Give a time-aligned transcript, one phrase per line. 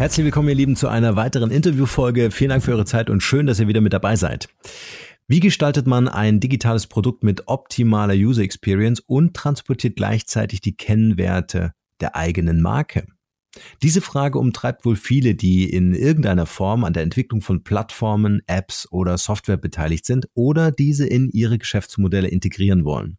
[0.00, 2.30] Herzlich willkommen, ihr Lieben, zu einer weiteren Interviewfolge.
[2.30, 4.48] Vielen Dank für eure Zeit und schön, dass ihr wieder mit dabei seid.
[5.26, 11.72] Wie gestaltet man ein digitales Produkt mit optimaler User Experience und transportiert gleichzeitig die Kennwerte
[12.00, 13.08] der eigenen Marke?
[13.82, 18.86] Diese Frage umtreibt wohl viele, die in irgendeiner Form an der Entwicklung von Plattformen, Apps
[18.92, 23.18] oder Software beteiligt sind oder diese in ihre Geschäftsmodelle integrieren wollen.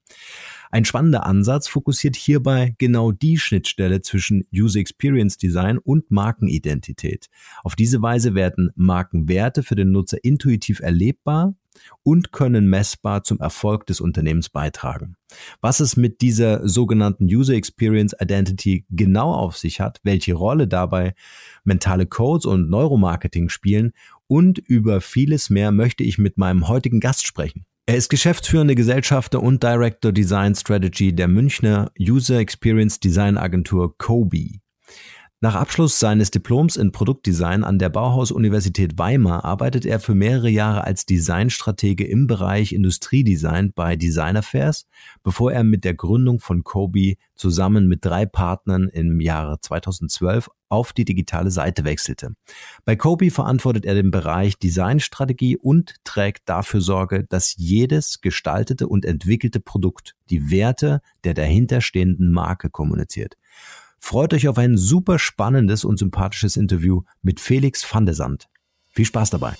[0.71, 7.27] Ein spannender Ansatz fokussiert hierbei genau die Schnittstelle zwischen User Experience Design und Markenidentität.
[7.63, 11.55] Auf diese Weise werden Markenwerte für den Nutzer intuitiv erlebbar
[12.03, 15.15] und können messbar zum Erfolg des Unternehmens beitragen.
[15.59, 21.15] Was es mit dieser sogenannten User Experience Identity genau auf sich hat, welche Rolle dabei
[21.63, 23.93] mentale Codes und Neuromarketing spielen
[24.27, 27.65] und über vieles mehr möchte ich mit meinem heutigen Gast sprechen.
[27.89, 34.59] Er ist geschäftsführende Gesellschafter und Director Design Strategy der Münchner User Experience Design Agentur Kobe.
[35.41, 40.83] Nach Abschluss seines Diploms in Produktdesign an der Bauhaus-Universität Weimar arbeitet er für mehrere Jahre
[40.83, 44.85] als Designstratege im Bereich Industriedesign bei Design Affairs,
[45.23, 50.91] bevor er mit der Gründung von Kobe zusammen mit drei Partnern im Jahre 2012 auf
[50.91, 52.35] die digitale Seite wechselte.
[52.83, 59.05] Bei Kobe verantwortet er den Bereich Designstrategie und trägt dafür Sorge, dass jedes gestaltete und
[59.05, 63.37] entwickelte Produkt die Werte der dahinterstehenden Marke kommuniziert.
[63.99, 68.47] Freut euch auf ein super spannendes und sympathisches Interview mit Felix van der Sand.
[68.89, 69.53] Viel Spaß dabei.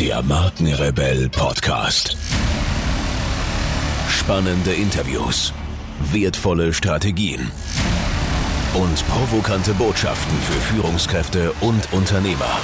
[0.00, 2.16] Der Markenrebell Podcast.
[4.08, 5.52] Spannende Interviews,
[6.12, 7.50] wertvolle Strategien
[8.74, 12.60] und provokante Botschaften für Führungskräfte und Unternehmer.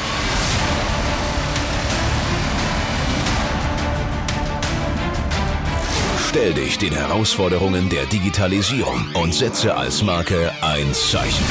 [6.34, 11.44] Stell dich den Herausforderungen der Digitalisierung und setze als Marke ein Zeichen.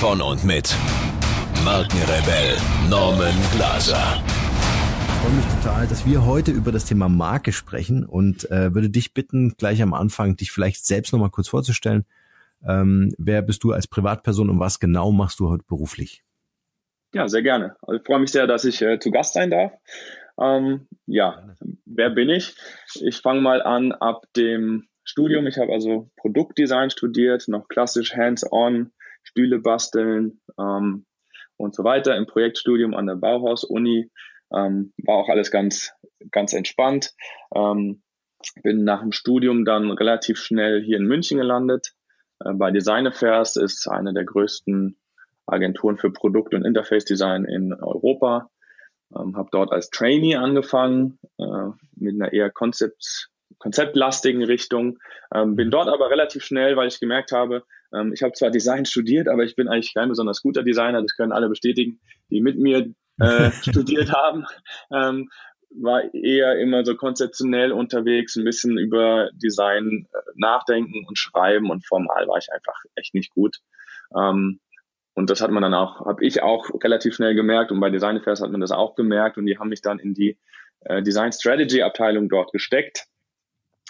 [0.00, 0.74] Von und mit
[1.64, 2.56] Markenrebell
[2.90, 4.20] Norman Glaser.
[5.06, 8.90] Ich freue mich total, dass wir heute über das Thema Marke sprechen und äh, würde
[8.90, 12.04] dich bitten, gleich am Anfang dich vielleicht selbst nochmal kurz vorzustellen.
[12.66, 16.24] Ähm, wer bist du als Privatperson und was genau machst du heute beruflich?
[17.14, 17.76] Ja, sehr gerne.
[17.82, 19.70] Also ich freue mich sehr, dass ich äh, zu Gast sein darf.
[20.40, 21.54] Ähm, ja,
[21.84, 22.54] wer bin ich?
[22.94, 25.46] Ich fange mal an ab dem Studium.
[25.46, 31.06] Ich habe also Produktdesign studiert, noch klassisch hands-on, Stühle basteln ähm,
[31.56, 34.10] und so weiter im Projektstudium an der Bauhaus-Uni.
[34.54, 35.92] Ähm, war auch alles ganz,
[36.30, 37.14] ganz entspannt.
[37.54, 38.02] Ähm,
[38.62, 41.92] bin nach dem Studium dann relativ schnell hier in München gelandet.
[42.44, 44.98] Äh, bei Design Affairs ist eine der größten
[45.46, 48.50] Agenturen für Produkt- und Interface-Design in Europa.
[49.16, 53.28] Ähm, habe dort als Trainee angefangen, äh, mit einer eher Konzept,
[53.58, 54.98] konzeptlastigen Richtung.
[55.34, 57.64] Ähm, bin dort aber relativ schnell, weil ich gemerkt habe,
[57.94, 61.02] ähm, ich habe zwar Design studiert, aber ich bin eigentlich kein besonders guter Designer.
[61.02, 62.00] Das können alle bestätigen,
[62.30, 64.46] die mit mir äh, studiert haben.
[64.92, 65.28] Ähm,
[65.74, 71.86] war eher immer so konzeptionell unterwegs, ein bisschen über Design äh, nachdenken und schreiben und
[71.86, 73.56] formal war ich einfach echt nicht gut.
[74.14, 74.60] Ähm,
[75.14, 78.16] und das hat man dann auch, habe ich auch relativ schnell gemerkt und bei Design
[78.16, 80.38] Affairs hat man das auch gemerkt und die haben mich dann in die
[80.80, 83.06] äh, Design Strategy Abteilung dort gesteckt.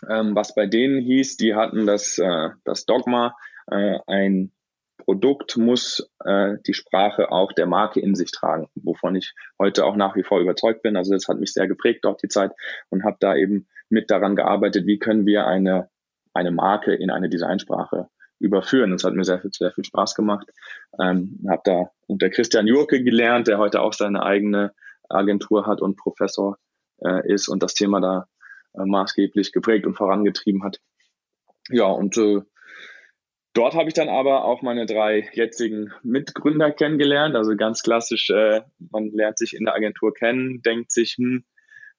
[0.09, 3.37] Ähm, was bei denen hieß, die hatten das, äh, das Dogma,
[3.71, 4.51] äh, ein
[4.99, 9.97] Produkt muss äh, die Sprache auch der Marke in sich tragen, wovon ich heute auch
[9.97, 10.97] nach wie vor überzeugt bin.
[10.97, 12.53] Also das hat mich sehr geprägt dort die Zeit
[12.91, 15.89] und habe da eben mit daran gearbeitet, wie können wir eine,
[16.35, 18.09] eine Marke in eine Designsprache
[18.43, 18.91] überführen.
[18.91, 20.49] Das hat mir sehr viel, sehr viel Spaß gemacht.
[21.01, 24.73] Ähm, habe da unter Christian Jurke gelernt, der heute auch seine eigene
[25.09, 26.59] Agentur hat und Professor
[27.05, 28.27] äh, ist und das Thema da
[28.75, 30.79] äh, maßgeblich geprägt und vorangetrieben hat.
[31.71, 32.41] Ja, und äh,
[33.55, 37.37] dort habe ich dann aber auch meine drei jetzigen Mitgründer kennengelernt.
[37.37, 41.45] Also ganz klassisch, äh, man lernt sich in der Agentur kennen, denkt sich, hm,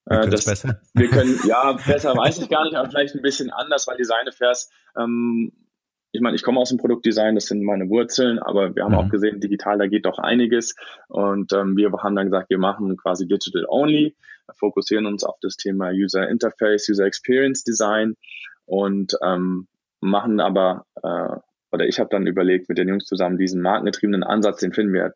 [0.06, 0.80] wir, äh, das, besser.
[0.92, 4.28] wir können, ja, besser weiß ich gar nicht, aber vielleicht ein bisschen anders, weil Design
[4.28, 5.52] Affairs ähm,
[6.14, 8.98] ich meine, ich komme aus dem Produktdesign, das sind meine Wurzeln, aber wir haben mhm.
[8.98, 10.76] auch gesehen, digital, da geht doch einiges.
[11.08, 14.14] Und ähm, wir haben dann gesagt, wir machen quasi Digital Only,
[14.56, 18.14] fokussieren uns auf das Thema User Interface, User Experience Design
[18.64, 19.66] und ähm,
[20.00, 21.36] machen aber, äh,
[21.72, 25.14] oder ich habe dann überlegt mit den Jungs zusammen, diesen markengetriebenen Ansatz, den finden wir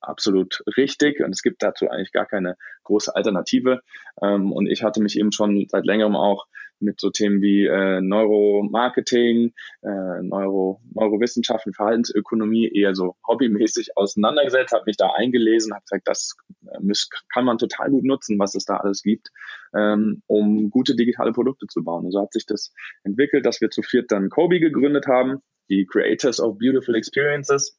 [0.00, 3.82] absolut richtig und es gibt dazu eigentlich gar keine große Alternative.
[4.20, 6.46] Ähm, und ich hatte mich eben schon seit längerem auch
[6.80, 14.84] mit so Themen wie äh, Neuromarketing, äh, Neuro, Neurowissenschaften, Verhaltensökonomie eher so hobbymäßig auseinandergesetzt, habe
[14.86, 16.36] mich da eingelesen, habe gesagt, das
[16.66, 19.28] äh, muss, kann man total gut nutzen, was es da alles gibt,
[19.74, 22.04] ähm, um gute digitale Produkte zu bauen.
[22.04, 22.72] Und so hat sich das
[23.04, 27.78] entwickelt, dass wir zu viert dann Kobe gegründet haben, die Creators of Beautiful Experiences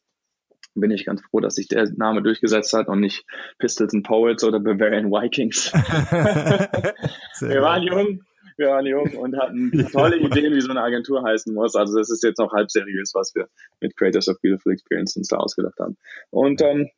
[0.76, 3.26] bin ich ganz froh, dass sich der Name durchgesetzt hat und nicht
[3.60, 5.72] Pistols and Poets oder Bavarian Vikings.
[7.42, 8.22] wir waren jung,
[8.68, 11.76] waren jung und hatten tolle Ideen, wie so eine Agentur heißen muss.
[11.76, 13.48] Also das ist jetzt noch halb seriös, was wir
[13.80, 15.98] mit Creators of Beautiful Experiences da ausgedacht haben.
[16.30, 16.90] Und ähm,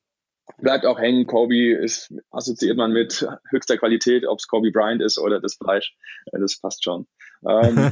[0.57, 1.25] bleibt auch hängen.
[1.25, 5.95] Kobe ist assoziiert man mit höchster Qualität, ob es Kobe Bryant ist oder das Fleisch.
[6.31, 7.07] Das passt schon.
[7.47, 7.91] Ähm,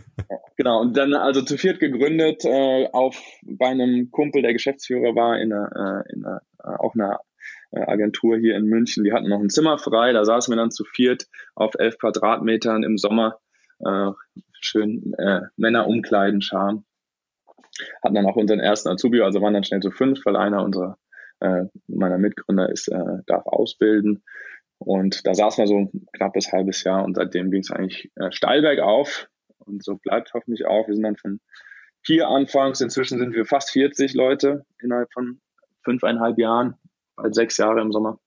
[0.56, 5.38] genau, und dann also zu viert gegründet, äh, auf bei einem Kumpel, der Geschäftsführer war
[5.38, 7.31] in einer, äh, in einer äh, auch einer äh,
[7.72, 9.04] Agentur hier in München.
[9.04, 12.82] Die hatten noch ein Zimmer frei, da saßen wir dann zu viert auf elf Quadratmetern
[12.82, 13.38] im Sommer.
[13.84, 14.10] Äh,
[14.60, 16.84] schön äh, Männer umkleiden, Charme.
[18.04, 20.98] Hatten dann auch unseren ersten Azubi, also waren dann schnell zu fünf, weil einer unserer
[21.40, 24.22] äh, meiner Mitgründer ist, äh, darf ausbilden.
[24.78, 28.30] Und da saßen wir so ein knappes halbes Jahr und seitdem ging es eigentlich äh,
[28.32, 29.28] steil bergauf
[29.58, 30.88] und so bleibt hoffentlich auch.
[30.88, 31.40] Wir sind dann von
[32.04, 35.40] vier anfangs, inzwischen sind wir fast 40 Leute innerhalb von
[35.84, 36.74] fünfeinhalb Jahren,
[37.22, 38.18] bald sechs Jahre im Sommer,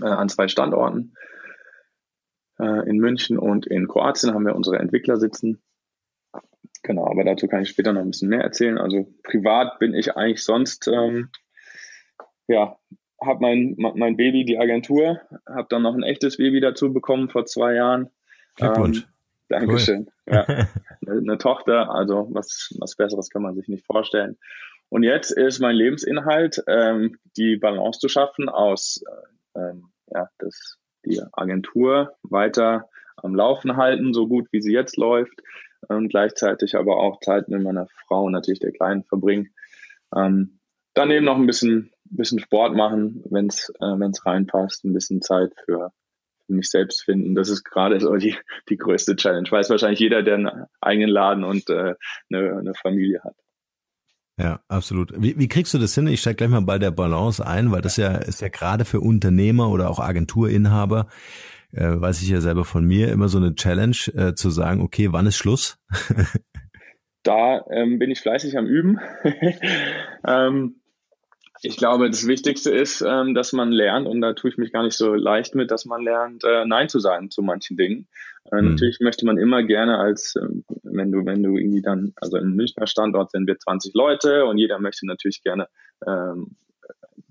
[0.00, 1.14] äh, an zwei Standorten.
[2.58, 5.62] Äh, in München und in Kroatien haben wir unsere Entwickler sitzen.
[6.82, 8.78] Genau, aber dazu kann ich später noch ein bisschen mehr erzählen.
[8.78, 11.30] Also privat bin ich eigentlich sonst ähm,
[12.46, 12.76] ja,
[13.20, 17.46] habe mein, mein Baby, die Agentur, habe dann noch ein echtes Baby dazu bekommen vor
[17.46, 18.10] zwei Jahren.
[18.56, 18.98] Glückwunsch.
[18.98, 19.04] Ähm,
[19.48, 20.10] Dankeschön.
[20.26, 20.34] Cool.
[20.34, 20.44] Ja,
[21.06, 24.36] eine, eine, Tochter, also was, was Besseres kann man sich nicht vorstellen.
[24.88, 29.02] Und jetzt ist mein Lebensinhalt, ähm, die Balance zu schaffen aus,
[29.54, 34.96] äh, ähm, ja, das, die Agentur weiter am Laufen halten, so gut wie sie jetzt
[34.96, 35.40] läuft,
[35.88, 39.54] und gleichzeitig aber auch Zeit mit meiner Frau, natürlich der Kleinen, verbringen.
[40.14, 40.60] Ähm,
[40.94, 45.52] daneben noch ein bisschen bisschen Sport machen, wenn es äh, wenn's reinpasst, ein bisschen Zeit
[45.64, 45.92] für,
[46.46, 47.34] für mich selbst finden.
[47.34, 48.36] Das ist gerade so die,
[48.68, 49.50] die größte Challenge.
[49.50, 51.94] Weiß wahrscheinlich jeder, der einen eigenen Laden und äh,
[52.30, 53.36] eine, eine Familie hat.
[54.36, 55.12] Ja, absolut.
[55.16, 56.08] Wie, wie kriegst du das hin?
[56.08, 59.00] Ich steige gleich mal bei der Balance ein, weil das ja ist ja gerade für
[59.00, 61.06] Unternehmer oder auch Agenturinhaber,
[61.72, 65.12] äh, weiß ich ja selber von mir, immer so eine Challenge, äh, zu sagen, okay,
[65.12, 65.78] wann ist Schluss?
[67.22, 68.98] da ähm, bin ich fleißig am Üben.
[70.26, 70.80] ähm,
[71.62, 74.82] ich glaube, das Wichtigste ist, ähm, dass man lernt, und da tue ich mich gar
[74.82, 78.08] nicht so leicht mit, dass man lernt, äh, Nein zu sagen zu manchen Dingen.
[78.50, 78.70] Äh, mhm.
[78.70, 80.46] Natürlich möchte man immer gerne als, äh,
[80.82, 84.58] wenn du, wenn du irgendwie dann, also im Münchner Standort sind wir 20 Leute und
[84.58, 85.68] jeder möchte natürlich gerne
[86.06, 86.56] ähm,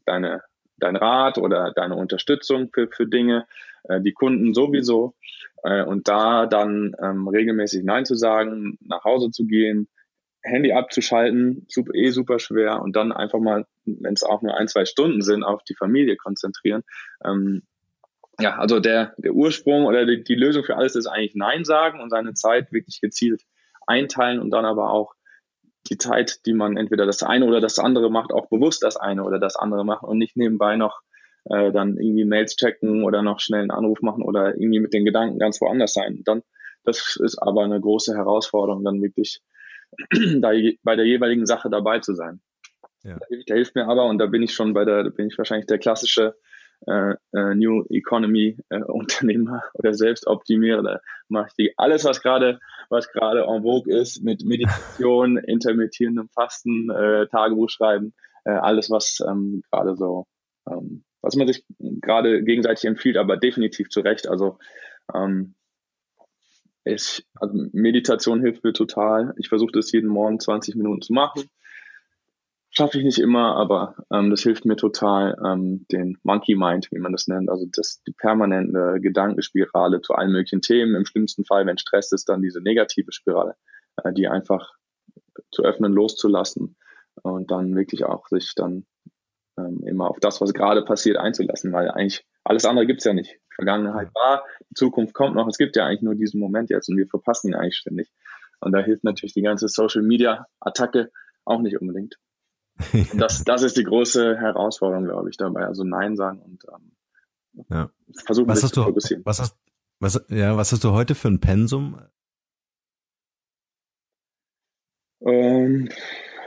[0.06, 0.42] deine,
[0.78, 3.46] dein Rat oder deine Unterstützung für, für Dinge,
[3.84, 5.16] äh, die Kunden sowieso.
[5.64, 9.88] Äh, und da dann ähm, regelmäßig Nein zu sagen, nach Hause zu gehen,
[10.44, 14.68] Handy abzuschalten, super, eh super schwer und dann einfach mal, wenn es auch nur ein,
[14.68, 16.84] zwei Stunden sind, auf die Familie konzentrieren.
[17.24, 17.64] Ähm,
[18.40, 22.02] ja, also der, der Ursprung oder die, die Lösung für alles ist eigentlich Nein sagen
[22.02, 23.44] und seine Zeit wirklich gezielt
[23.86, 25.14] einteilen und dann aber auch
[25.90, 29.24] die Zeit, die man entweder das eine oder das andere macht, auch bewusst das eine
[29.24, 31.02] oder das andere machen und nicht nebenbei noch
[31.46, 35.06] äh, dann irgendwie Mails checken oder noch schnell einen Anruf machen oder irgendwie mit den
[35.06, 36.22] Gedanken ganz woanders sein.
[36.24, 36.42] Dann,
[36.84, 39.42] das ist aber eine große Herausforderung, dann wirklich
[40.40, 40.52] da
[40.84, 42.42] bei der jeweiligen Sache dabei zu sein.
[43.04, 43.20] Ja.
[43.50, 45.68] Der hilft mir aber, und da bin ich schon bei der, da bin ich wahrscheinlich
[45.68, 46.36] der klassische
[46.88, 51.02] äh, äh, New Economy äh, Unternehmer oder Selbstoptimierer.
[51.28, 52.60] Mache ich die, alles, was gerade
[52.90, 58.14] was gerade en vogue ist, mit Meditation, intermittierendem Fasten, äh, Tagebuch schreiben,
[58.46, 60.26] äh, alles, was ähm, gerade so,
[60.70, 64.28] ähm, was man sich gerade gegenseitig empfiehlt, aber definitiv zu Recht.
[64.28, 64.58] Also
[65.14, 65.56] ähm,
[66.86, 69.34] ich, also Meditation hilft mir total.
[69.38, 71.44] Ich versuche das jeden Morgen 20 Minuten zu machen.
[72.76, 76.98] Schaffe ich nicht immer, aber ähm, das hilft mir total, ähm, den Monkey Mind, wie
[76.98, 80.96] man das nennt, also das die permanente Gedankenspirale zu allen möglichen Themen.
[80.96, 83.56] Im schlimmsten Fall, wenn Stress ist, dann diese negative Spirale,
[84.04, 84.74] äh, die einfach
[85.52, 86.76] zu öffnen, loszulassen
[87.22, 88.88] und dann wirklich auch sich dann
[89.56, 93.38] ähm, immer auf das, was gerade passiert, einzulassen, weil eigentlich alles andere gibt's ja nicht.
[93.54, 95.48] Vergangenheit war, die Zukunft kommt noch.
[95.48, 98.12] Es gibt ja eigentlich nur diesen Moment jetzt und wir verpassen ihn eigentlich ständig.
[98.62, 101.12] Und da hilft natürlich die ganze Social Media Attacke
[101.46, 102.16] auch nicht unbedingt.
[102.94, 105.66] Und das, das ist die große Herausforderung, glaube ich, dabei.
[105.66, 107.90] Also Nein sagen und ähm, ja.
[108.26, 109.24] versuchen, was hast zu fokussieren.
[109.26, 109.58] Was hast,
[110.00, 112.00] was, ja, was hast du heute für ein Pensum?
[115.22, 115.90] Ähm,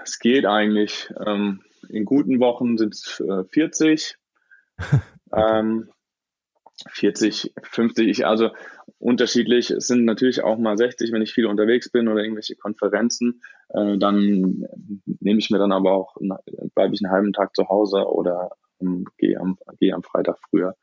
[0.02, 1.12] es geht eigentlich.
[1.25, 4.18] Ähm, in guten Wochen sind es äh, 40.
[5.33, 5.90] ähm,
[6.88, 8.50] 40, 50, also
[8.99, 9.71] unterschiedlich.
[9.71, 13.42] Es sind natürlich auch mal 60, wenn ich viel unterwegs bin oder irgendwelche Konferenzen.
[13.71, 14.66] Äh, dann
[15.21, 16.16] nehme ich mir dann aber auch,
[16.75, 20.76] bleibe ich einen halben Tag zu Hause oder ähm, gehe am, gehe am Freitag früher.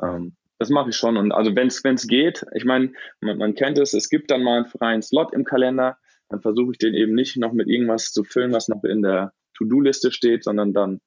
[0.00, 1.16] Ähm, das mache ich schon.
[1.16, 4.58] Und also wenn es geht, ich meine, man, man kennt es, es gibt dann mal
[4.58, 5.98] einen freien Slot im Kalender,
[6.28, 9.32] dann versuche ich den eben nicht noch mit irgendwas zu füllen, was noch in der
[9.54, 11.00] To-Do-Liste steht, sondern dann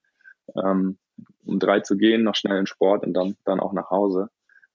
[0.55, 0.97] ähm,
[1.45, 4.29] um drei zu gehen, noch schnell in Sport und dann, dann auch nach Hause.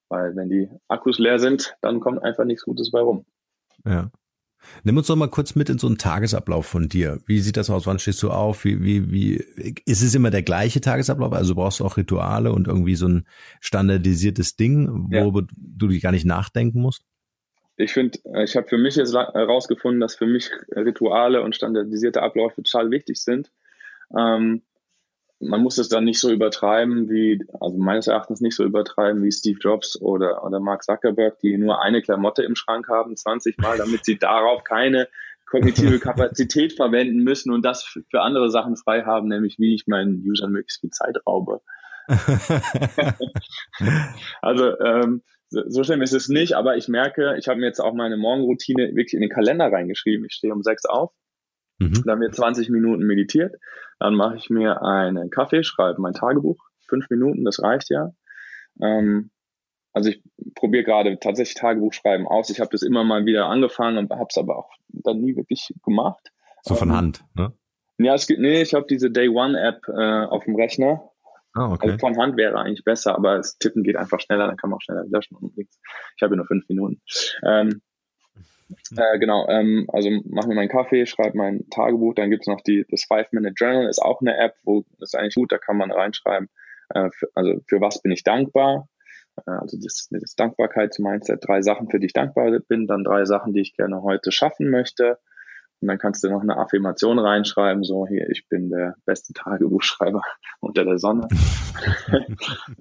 [0.08, 3.24] Weil wenn die Akkus leer sind, dann kommt einfach nichts Gutes bei rum.
[3.84, 4.10] Ja.
[4.82, 7.20] Nimm uns doch mal kurz mit in so einen Tagesablauf von dir.
[7.26, 7.86] Wie sieht das aus?
[7.86, 8.64] Wann stehst du auf?
[8.64, 9.36] Wie, wie, wie,
[9.86, 11.32] ist es immer der gleiche Tagesablauf?
[11.32, 13.26] Also brauchst du auch Rituale und irgendwie so ein
[13.60, 15.46] standardisiertes Ding, wo ja.
[15.56, 17.04] du dich gar nicht nachdenken musst?
[17.76, 22.62] Ich finde, ich habe für mich jetzt herausgefunden, dass für mich Rituale und standardisierte Abläufe
[22.62, 23.50] total wichtig sind.
[24.16, 24.62] Ähm,
[25.40, 29.32] man muss es dann nicht so übertreiben wie, also meines Erachtens nicht so übertreiben wie
[29.32, 33.78] Steve Jobs oder, oder Mark Zuckerberg, die nur eine Klamotte im Schrank haben, 20 Mal,
[33.78, 35.08] damit sie darauf keine
[35.46, 40.22] kognitive Kapazität verwenden müssen und das für andere Sachen frei haben, nämlich wie ich meinen
[40.26, 41.62] Usern möglichst viel Zeit raube.
[44.42, 47.80] also ähm, so, so schlimm ist es nicht, aber ich merke, ich habe mir jetzt
[47.80, 50.26] auch meine Morgenroutine wirklich in den Kalender reingeschrieben.
[50.26, 51.12] Ich stehe um sechs auf,
[51.80, 52.02] mhm.
[52.04, 53.56] dann wird 20 Minuten meditiert,
[53.98, 56.58] dann mache ich mir einen Kaffee, schreibe mein Tagebuch,
[56.88, 58.12] fünf Minuten, das reicht ja.
[58.80, 59.30] Ähm,
[59.92, 60.22] also ich
[60.54, 62.50] probiere gerade tatsächlich Tagebuch schreiben aus.
[62.50, 65.74] Ich habe das immer mal wieder angefangen und habe es aber auch dann nie wirklich
[65.82, 66.30] gemacht.
[66.62, 67.52] So von ähm, Hand, ne?
[67.98, 71.10] Ja, es gibt, nee, ich habe diese Day One App äh, auf dem Rechner.
[71.52, 71.90] Ah, okay.
[71.90, 74.78] Also von Hand wäre eigentlich besser, aber das Tippen geht einfach schneller, dann kann man
[74.78, 75.78] auch schneller löschen und nichts.
[76.16, 77.02] Ich habe nur fünf Minuten.
[77.44, 77.82] Ähm,
[78.96, 82.84] äh, genau, ähm, also mache mir meinen Kaffee, schreibe mein Tagebuch, dann gibt's noch die,
[82.90, 86.48] das Five-Minute-Journal, ist auch eine App, wo ist eigentlich gut, da kann man reinschreiben,
[86.90, 88.88] äh, für, also für was bin ich dankbar,
[89.46, 93.52] äh, also das, das Dankbarkeitsmindset, drei Sachen, für die ich dankbar bin, dann drei Sachen,
[93.52, 95.18] die ich gerne heute schaffen möchte,
[95.80, 100.22] und dann kannst du noch eine Affirmation reinschreiben, so hier, ich bin der beste Tagebuchschreiber
[100.60, 101.26] unter der Sonne.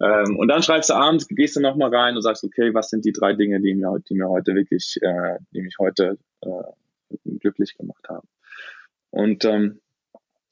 [0.01, 3.05] ähm, und dann schreibst du abends, gehst du nochmal rein und sagst, okay, was sind
[3.05, 7.77] die drei Dinge, die mir, die mir heute wirklich, äh, die mich heute äh, glücklich
[7.77, 8.27] gemacht haben.
[9.11, 9.79] Und ähm,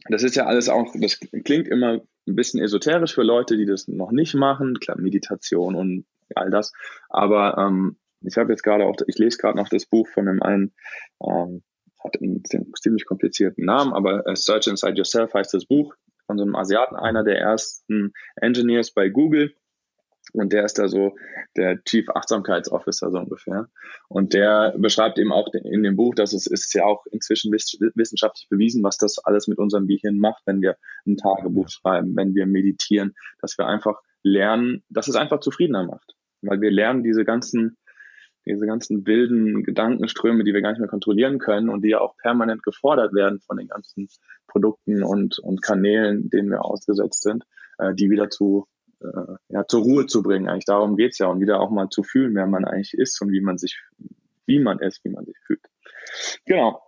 [0.10, 3.88] das ist ja alles auch, das klingt immer ein bisschen esoterisch für Leute, die das
[3.88, 6.72] noch nicht machen, klar, Meditation und all das.
[7.10, 10.42] Aber ähm, ich habe jetzt gerade auch, ich lese gerade noch das Buch von einem
[10.42, 10.74] einen
[11.22, 11.64] ähm,
[12.04, 12.44] hat einen
[12.80, 16.96] ziemlich komplizierten Namen, aber äh, Search Inside Yourself heißt das Buch von so einem Asiaten,
[16.96, 19.54] einer der ersten Engineers bei Google.
[20.34, 21.16] Und der ist da so
[21.56, 23.70] der Chief Achtsamkeitsofficer so ungefähr.
[24.10, 28.50] Und der beschreibt eben auch in dem Buch, dass es ist ja auch inzwischen wissenschaftlich
[28.50, 30.76] bewiesen, was das alles mit unserem Gehirn macht, wenn wir
[31.06, 36.16] ein Tagebuch schreiben, wenn wir meditieren, dass wir einfach lernen, dass es einfach zufriedener macht.
[36.42, 37.78] Weil wir lernen diese ganzen
[38.48, 42.18] diese ganzen wilden Gedankenströme, die wir gar nicht mehr kontrollieren können und die ja auch
[42.18, 44.10] permanent gefordert werden von den ganzen
[44.48, 47.44] Produkten und, und Kanälen, denen wir ausgesetzt sind,
[47.78, 48.68] äh, die wieder zu,
[49.02, 50.48] äh, ja, zur Ruhe zu bringen.
[50.48, 53.32] Eigentlich darum geht's ja und wieder auch mal zu fühlen, wer man eigentlich ist und
[53.32, 53.80] wie man sich,
[54.46, 55.66] wie man ist, wie man sich fühlt.
[56.46, 56.82] Genau.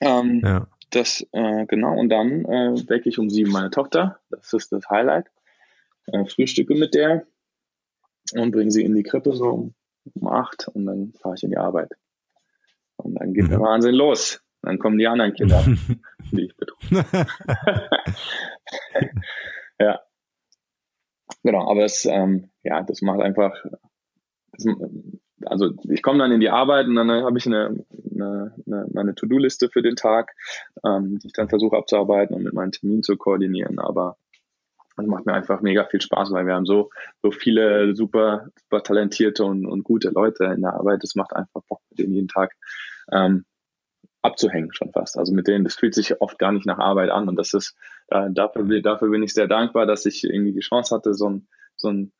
[0.00, 0.68] Ähm, ja.
[0.90, 4.20] Das, äh, genau, und dann äh, wecke ich um sieben meine Tochter.
[4.28, 5.26] Das ist das Highlight.
[6.06, 7.26] Äh, frühstücke mit der
[8.34, 9.74] und bringe sie in die Krippe so um
[10.14, 11.90] um acht und dann fahre ich in die Arbeit.
[12.96, 13.50] Und dann geht mhm.
[13.50, 14.40] der Wahnsinn los.
[14.62, 15.64] Dann kommen die anderen Kinder,
[16.30, 17.04] die ich betreue.
[19.78, 20.00] ja.
[21.42, 23.52] Genau, aber es, ähm, ja, das macht einfach,
[24.52, 24.66] das,
[25.46, 29.14] also ich komme dann in die Arbeit und dann habe ich eine, eine, eine meine
[29.16, 30.32] To-Do-Liste für den Tag,
[30.84, 33.80] ähm, die ich dann versuche abzuarbeiten und mit meinen Terminen zu koordinieren.
[33.80, 34.16] Aber
[34.96, 36.90] das macht mir einfach mega viel Spaß, weil wir haben so,
[37.22, 41.02] so viele super, super talentierte und, und gute Leute in der Arbeit.
[41.02, 42.52] Es macht einfach Bock, mit denen jeden Tag
[43.10, 43.44] ähm,
[44.22, 45.18] abzuhängen schon fast.
[45.18, 47.28] Also mit denen, das fühlt sich oft gar nicht nach Arbeit an.
[47.28, 47.76] Und das ist,
[48.08, 51.48] äh, dafür, dafür bin ich sehr dankbar, dass ich irgendwie die Chance hatte, so ein,
[51.76, 52.12] so ein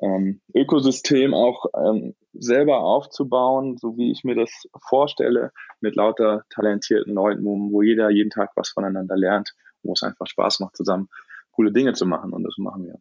[0.00, 4.50] ähm, Ökosystem auch ähm, selber aufzubauen, so wie ich mir das
[4.88, 9.52] vorstelle, mit lauter talentierten Leuten, wo jeder jeden Tag was voneinander lernt,
[9.82, 11.08] wo es einfach Spaß macht, zusammen
[11.52, 13.00] coole Dinge zu machen und das machen wir.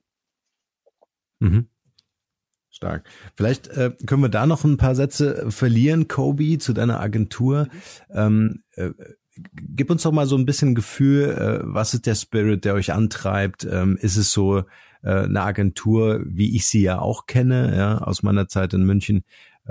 [1.40, 1.68] Mhm.
[2.70, 3.06] Stark.
[3.36, 7.68] Vielleicht äh, können wir da noch ein paar Sätze verlieren, Kobe, zu deiner Agentur.
[8.10, 8.92] Ähm, äh,
[9.54, 12.94] gib uns doch mal so ein bisschen Gefühl, äh, was ist der Spirit, der euch
[12.94, 13.66] antreibt?
[13.66, 14.64] Ähm, ist es so
[15.04, 19.24] äh, eine Agentur, wie ich sie ja auch kenne, ja, aus meiner Zeit in München,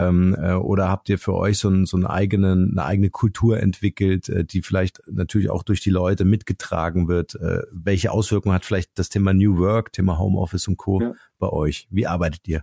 [0.09, 3.61] ähm, äh, oder habt ihr für euch so, ein, so einen eigenen, eine eigene Kultur
[3.61, 7.35] entwickelt, äh, die vielleicht natürlich auch durch die Leute mitgetragen wird?
[7.35, 11.01] Äh, welche Auswirkungen hat vielleicht das Thema New Work, Thema Homeoffice und Co.
[11.01, 11.15] Ja.
[11.39, 11.87] bei euch?
[11.91, 12.63] Wie arbeitet ihr?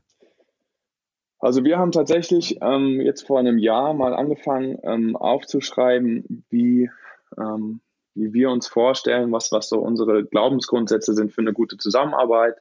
[1.39, 6.89] Also wir haben tatsächlich ähm, jetzt vor einem Jahr mal angefangen ähm, aufzuschreiben, wie,
[7.37, 7.79] ähm,
[8.15, 12.55] wie wir uns vorstellen, was, was so unsere Glaubensgrundsätze sind für eine gute Zusammenarbeit.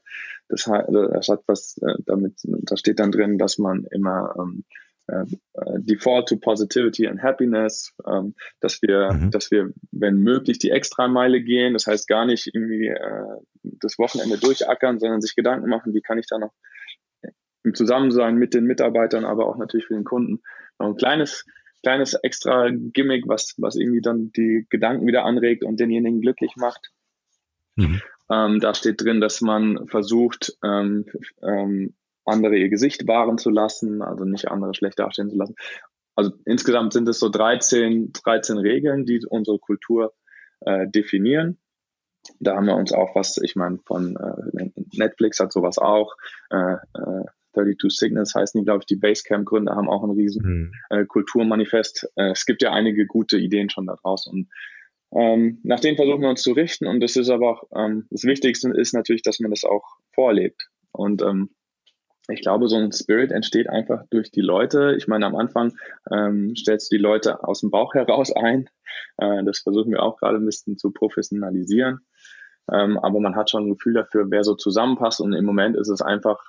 [0.48, 4.64] Das, hat, das hat was äh, damit, da steht dann drin, dass man immer ähm,
[5.08, 5.24] äh,
[5.78, 9.30] Default to Positivity and Happiness, ähm, dass wir, mhm.
[9.30, 11.74] dass wir, wenn möglich, die Extrameile gehen.
[11.74, 16.18] Das heißt gar nicht irgendwie äh, das Wochenende durchackern, sondern sich Gedanken machen, wie kann
[16.18, 16.52] ich da noch
[17.66, 20.40] im Zusammensein mit den Mitarbeitern, aber auch natürlich für den Kunden
[20.78, 21.44] noch ein kleines,
[21.82, 26.92] kleines extra Gimmick, was, was irgendwie dann die Gedanken wieder anregt und denjenigen glücklich macht.
[27.74, 28.00] Mhm.
[28.30, 31.06] Ähm, da steht drin, dass man versucht, ähm,
[31.42, 35.54] ähm, andere ihr Gesicht wahren zu lassen, also nicht andere schlecht dastehen zu lassen.
[36.16, 40.14] Also insgesamt sind es so 13, 13 Regeln, die unsere Kultur
[40.60, 41.58] äh, definieren.
[42.40, 46.16] Da haben wir uns auch was, ich meine, von äh, Netflix hat sowas auch.
[46.50, 50.72] Äh, äh, 32 Signals heißen die, glaube ich, die Basecamp-Gründer haben auch ein riesen mhm.
[50.90, 52.10] äh, Kulturmanifest.
[52.16, 54.48] Äh, es gibt ja einige gute Ideen schon da draußen und
[55.12, 58.24] ähm, nach denen versuchen wir uns zu richten und das ist aber auch, ähm, das
[58.24, 60.68] Wichtigste ist natürlich, dass man das auch vorlebt.
[60.92, 61.50] Und ähm,
[62.28, 64.94] ich glaube, so ein Spirit entsteht einfach durch die Leute.
[64.96, 65.76] Ich meine, am Anfang
[66.10, 68.68] ähm, stellst du die Leute aus dem Bauch heraus ein.
[69.18, 72.00] Äh, das versuchen wir auch gerade ein bisschen zu professionalisieren.
[72.72, 75.20] Ähm, aber man hat schon ein Gefühl dafür, wer so zusammenpasst.
[75.20, 76.42] Und im Moment ist es einfach,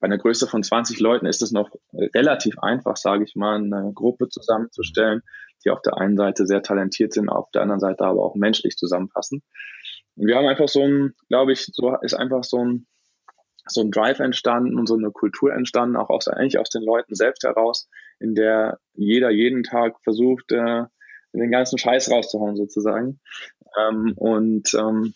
[0.00, 3.92] bei einer Größe von 20 Leuten ist es noch relativ einfach, sage ich mal, eine
[3.94, 5.22] Gruppe zusammenzustellen,
[5.64, 8.76] die auf der einen Seite sehr talentiert sind, auf der anderen Seite aber auch menschlich
[8.76, 9.42] zusammenpassen.
[10.16, 12.86] Und wir haben einfach so ein, glaube ich, so ist einfach so ein
[13.66, 17.14] so ein Drive entstanden und so eine Kultur entstanden, auch aus, eigentlich aus den Leuten
[17.14, 17.88] selbst heraus,
[18.18, 20.84] in der jeder jeden Tag versucht, äh,
[21.32, 23.20] den ganzen Scheiß rauszuhauen sozusagen.
[23.78, 25.14] Ähm, und ähm,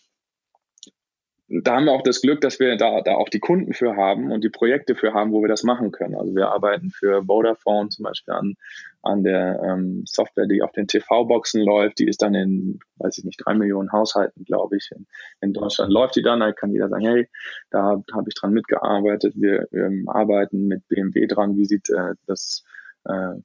[1.47, 4.31] da haben wir auch das Glück, dass wir da, da auch die Kunden für haben
[4.31, 6.15] und die Projekte für haben, wo wir das machen können.
[6.15, 8.55] Also wir arbeiten für Vodafone zum Beispiel an,
[9.03, 11.99] an der ähm, Software, die auf den TV-Boxen läuft.
[11.99, 14.89] Die ist dann in, weiß ich nicht, drei Millionen Haushalten, glaube ich.
[14.95, 15.05] In,
[15.39, 17.29] in Deutschland läuft die dann, da kann jeder sagen, hey,
[17.69, 19.35] da habe ich dran mitgearbeitet.
[19.35, 22.63] Wir ähm, arbeiten mit BMW dran, wie sieht äh, das
[23.03, 23.35] äh,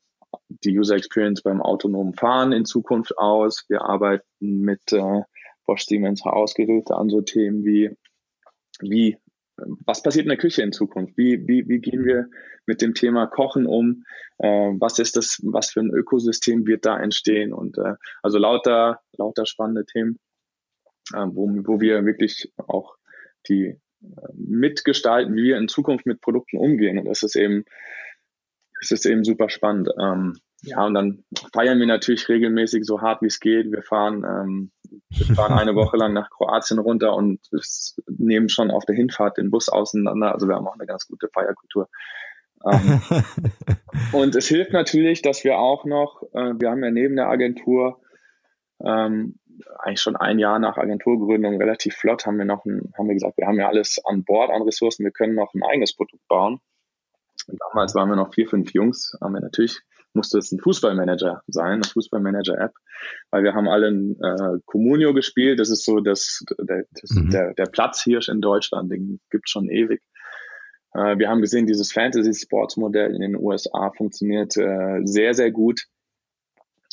[0.48, 3.66] die User Experience beim autonomen Fahren in Zukunft aus.
[3.68, 5.22] Wir arbeiten mit äh,
[5.70, 7.96] Bosch Siemens Hausgeräte an so Themen wie,
[8.80, 9.16] wie,
[9.86, 11.16] was passiert in der Küche in Zukunft?
[11.16, 12.26] Wie, wie, wie gehen wir
[12.66, 14.02] mit dem Thema Kochen um?
[14.38, 14.48] Äh,
[14.80, 17.52] was ist das, was für ein Ökosystem wird da entstehen?
[17.52, 20.18] Und äh, also lauter, lauter spannende Themen,
[21.14, 22.96] äh, wo, wo wir wirklich auch
[23.48, 23.78] die äh,
[24.34, 26.98] mitgestalten, wie wir in Zukunft mit Produkten umgehen.
[26.98, 27.64] Und das ist eben,
[28.80, 29.88] das ist eben super spannend.
[30.00, 31.22] Ähm, ja, und dann
[31.54, 33.70] feiern wir natürlich regelmäßig so hart wie es geht.
[33.70, 34.72] Wir fahren, ähm,
[35.08, 37.40] wir fahren eine Woche lang nach Kroatien runter und
[38.08, 40.32] nehmen schon auf der Hinfahrt den Bus auseinander.
[40.32, 41.88] Also wir haben auch eine ganz gute Feierkultur.
[42.64, 43.00] Ähm,
[44.12, 48.00] und es hilft natürlich, dass wir auch noch, äh, wir haben ja neben der Agentur
[48.84, 49.38] ähm,
[49.78, 53.36] eigentlich schon ein Jahr nach Agenturgründung relativ flott haben wir noch ein, haben wir gesagt,
[53.36, 56.60] wir haben ja alles an Bord an Ressourcen, wir können noch ein eigenes Produkt bauen.
[57.46, 59.80] Und damals waren wir noch vier, fünf Jungs, haben wir natürlich
[60.14, 62.72] musste es ein Fußballmanager sein, eine Fußballmanager-App,
[63.30, 65.60] weil wir haben alle äh, Communio gespielt.
[65.60, 67.30] Das ist so das, der, das, mhm.
[67.30, 70.02] der, der Platzhirsch in Deutschland, den gibt schon ewig.
[70.94, 75.86] Äh, wir haben gesehen, dieses Fantasy-Sports-Modell in den USA funktioniert äh, sehr, sehr gut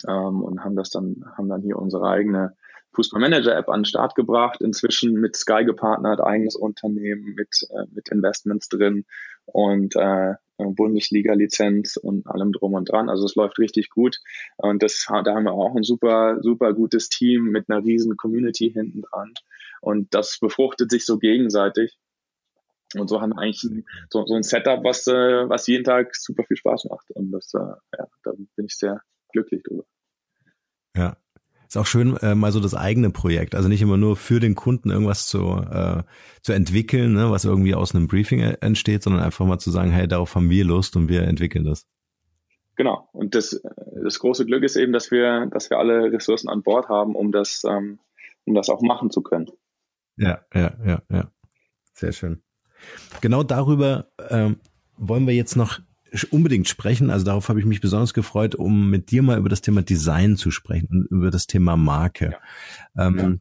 [0.08, 2.56] ähm, und haben das dann, haben dann hier unsere eigene
[2.94, 8.70] Fußballmanager-App an den Start gebracht, inzwischen mit Sky gepartnert, eigenes Unternehmen mit, äh, mit Investments
[8.70, 9.06] drin
[9.46, 13.10] und äh, Bundesliga-Lizenz und allem drum und dran.
[13.10, 14.20] Also es läuft richtig gut.
[14.58, 18.72] Und das, da haben wir auch ein super, super gutes Team mit einer riesen Community
[18.72, 19.34] hinten dran.
[19.82, 21.98] Und das befruchtet sich so gegenseitig.
[22.96, 23.62] Und so haben wir eigentlich
[24.10, 27.12] so, so ein Setup, was, äh, was jeden Tag super viel Spaß macht.
[27.12, 29.86] Und das, äh, ja, da bin ich sehr glücklich drüber.
[30.96, 31.18] Ja,
[31.68, 34.56] ist auch schön, äh, mal so das eigene Projekt, also nicht immer nur für den
[34.56, 36.04] Kunden irgendwas zu, äh,
[36.42, 39.92] zu entwickeln, ne, was irgendwie aus einem Briefing äh, entsteht, sondern einfach mal zu sagen,
[39.92, 41.86] hey, darauf haben wir Lust und wir entwickeln das.
[42.78, 43.10] Genau.
[43.12, 43.62] Und das,
[44.04, 47.32] das große Glück ist eben, dass wir, dass wir alle Ressourcen an Bord haben, um
[47.32, 48.00] das, ähm,
[48.46, 49.48] um das auch machen zu können.
[50.16, 51.32] Ja, ja, ja, ja.
[51.94, 52.44] Sehr schön.
[53.22, 54.58] Genau darüber ähm,
[54.98, 55.80] wollen wir jetzt noch
[56.32, 57.10] unbedingt sprechen.
[57.10, 60.38] Also darauf habe ich mich besonders gefreut, um mit dir mal über das Thema Design
[60.38, 62.38] zu sprechen und über das Thema Marke.
[62.96, 63.08] Ja.
[63.08, 63.36] Ähm, ja.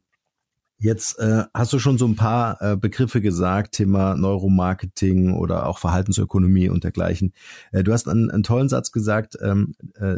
[0.78, 5.78] Jetzt äh, hast du schon so ein paar äh, Begriffe gesagt, Thema Neuromarketing oder auch
[5.78, 7.32] Verhaltensökonomie und dergleichen.
[7.72, 10.16] Äh, du hast einen, einen tollen Satz gesagt, ähm, äh,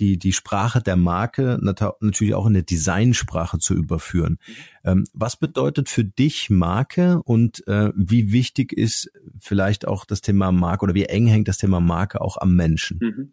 [0.00, 4.38] die, die Sprache der Marke nat natürlich auch in eine Designsprache zu überführen.
[4.84, 10.50] Ähm, was bedeutet für dich Marke und äh, wie wichtig ist vielleicht auch das Thema
[10.50, 12.98] Marke oder wie eng hängt das Thema Marke auch am Menschen?
[13.00, 13.32] Mhm.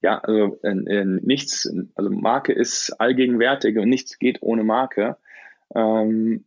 [0.00, 5.16] Ja, also äh, nichts, also Marke ist allgegenwärtig und nichts geht ohne Marke.
[5.74, 6.44] Ähm,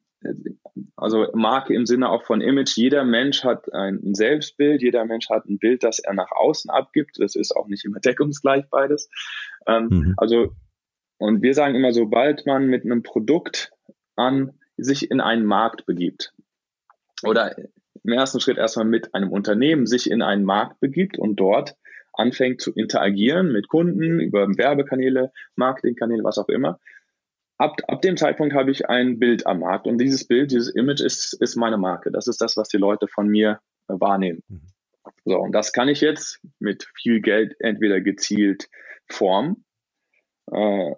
[0.95, 2.75] also Marke im Sinne auch von Image.
[2.75, 7.19] Jeder Mensch hat ein Selbstbild, jeder Mensch hat ein Bild, das er nach außen abgibt.
[7.19, 9.09] Das ist auch nicht immer deckungsgleich beides.
[9.67, 10.13] Ähm, mhm.
[10.17, 10.53] Also,
[11.17, 13.71] und wir sagen immer, sobald man mit einem Produkt
[14.15, 16.33] an sich in einen Markt begibt
[17.23, 17.55] oder
[18.03, 21.75] im ersten Schritt erstmal mit einem Unternehmen sich in einen Markt begibt und dort
[22.13, 26.79] anfängt zu interagieren mit Kunden über Werbekanäle, Marketingkanäle, was auch immer,
[27.57, 31.01] ab, ab dem Zeitpunkt habe ich ein Bild am Markt und dieses Bild, dieses Image
[31.01, 32.11] ist, ist meine Marke.
[32.11, 34.43] Das ist das, was die Leute von mir äh, wahrnehmen.
[34.47, 34.61] Mhm.
[35.25, 38.69] So, und das kann ich jetzt mit viel Geld entweder gezielt
[39.07, 39.65] formen
[40.51, 40.91] äh,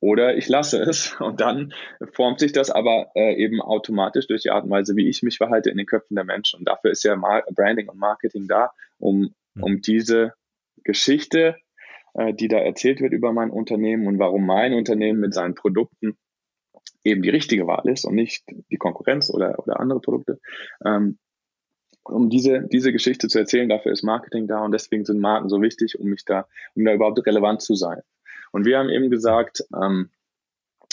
[0.00, 1.72] oder ich lasse es und dann
[2.12, 5.38] formt sich das aber äh, eben automatisch durch die Art und Weise, wie ich mich
[5.38, 6.58] verhalte in den Köpfen der Menschen.
[6.58, 9.62] Und dafür ist ja Mar Branding und Marketing da, um, mhm.
[9.62, 10.34] um diese
[10.84, 11.56] Geschichte
[12.14, 16.16] äh, die da erzählt wird über mein Unternehmen und warum mein Unternehmen mit seinen Produkten
[17.04, 20.38] eben die richtige Wahl ist und nicht die Konkurrenz oder, oder andere Produkte.
[20.84, 21.18] Ähm,
[22.04, 25.62] um diese, diese Geschichte zu erzählen, dafür ist Marketing da und deswegen sind Marken so
[25.62, 28.00] wichtig, um mich da, um da überhaupt relevant zu sein.
[28.50, 30.10] Und wir haben eben gesagt, ähm,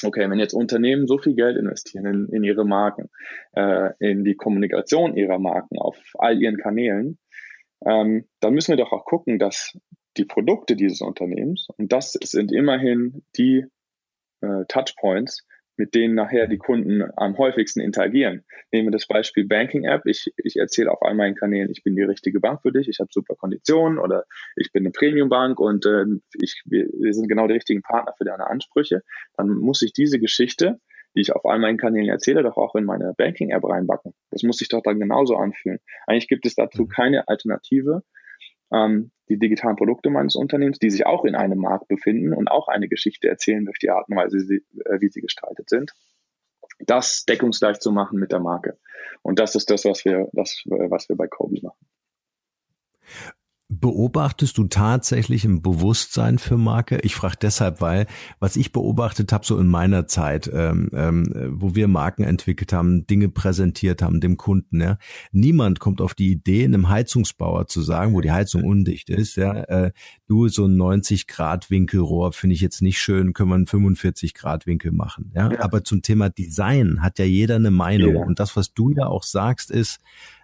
[0.04, 3.10] okay, wenn jetzt Unternehmen so viel Geld investieren in, in ihre Marken,
[3.54, 7.18] äh, in die Kommunikation ihrer Marken auf all ihren Kanälen,
[7.86, 9.78] ähm, dann müssen wir doch auch gucken, dass
[10.20, 11.68] die Produkte dieses Unternehmens.
[11.78, 13.66] Und das sind immerhin die
[14.42, 15.46] äh, Touchpoints,
[15.78, 18.44] mit denen nachher die Kunden am häufigsten interagieren.
[18.72, 20.06] Nehmen wir das Beispiel Banking App.
[20.06, 23.00] Ich, ich erzähle auf all meinen Kanälen, ich bin die richtige Bank für dich, ich
[23.00, 24.26] habe super Konditionen oder
[24.58, 26.04] ich bin eine Premium-Bank und äh,
[26.42, 29.04] ich, wir, wir sind genau die richtigen Partner für deine Ansprüche.
[29.38, 30.80] Dann muss ich diese Geschichte,
[31.16, 34.14] die ich auf all meinen Kanälen erzähle, doch auch in meine Banking App reinbacken.
[34.32, 35.80] Das muss sich doch dann genauso anfühlen.
[36.06, 36.90] Eigentlich gibt es dazu mhm.
[36.90, 38.04] keine Alternative,
[38.74, 42.68] ähm, die digitalen Produkte meines Unternehmens, die sich auch in einem Markt befinden und auch
[42.68, 45.94] eine Geschichte erzählen durch die Art und Weise, wie sie, äh, wie sie gestaltet sind,
[46.80, 48.78] das deckungsgleich zu machen mit der Marke.
[49.22, 51.86] Und das ist das, was wir, das, was wir bei Kobe machen.
[53.72, 56.98] Beobachtest du tatsächlich ein Bewusstsein für Marke?
[57.04, 58.08] Ich frage deshalb, weil
[58.40, 63.06] was ich beobachtet habe so in meiner Zeit, ähm, ähm, wo wir Marken entwickelt haben,
[63.06, 64.98] Dinge präsentiert haben dem Kunden, ja,
[65.32, 69.54] niemand kommt auf die Idee, einem Heizungsbauer zu sagen, wo die Heizung undicht ist, ja,
[69.54, 69.92] äh,
[70.26, 74.34] du so ein 90 Grad Winkelrohr finde ich jetzt nicht schön, können wir einen 45
[74.34, 75.52] Grad Winkel machen, ja?
[75.52, 75.60] ja.
[75.60, 78.24] Aber zum Thema Design hat ja jeder eine Meinung ja.
[78.24, 80.00] und das, was du ja auch sagst, ist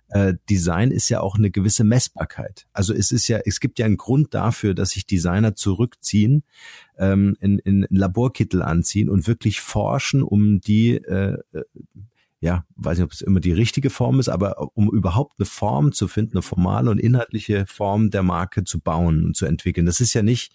[0.09, 2.67] äh, Design ist ja auch eine gewisse Messbarkeit.
[2.73, 6.43] Also es ist ja, es gibt ja einen Grund dafür, dass sich Designer zurückziehen,
[6.97, 11.63] ähm, in, in Laborkittel anziehen und wirklich forschen, um die äh, äh,
[12.41, 15.93] ja, weiß nicht, ob es immer die richtige Form ist, aber um überhaupt eine Form
[15.93, 19.87] zu finden, eine formale und inhaltliche Form der Marke zu bauen und zu entwickeln.
[19.87, 20.53] Das ist ja nicht,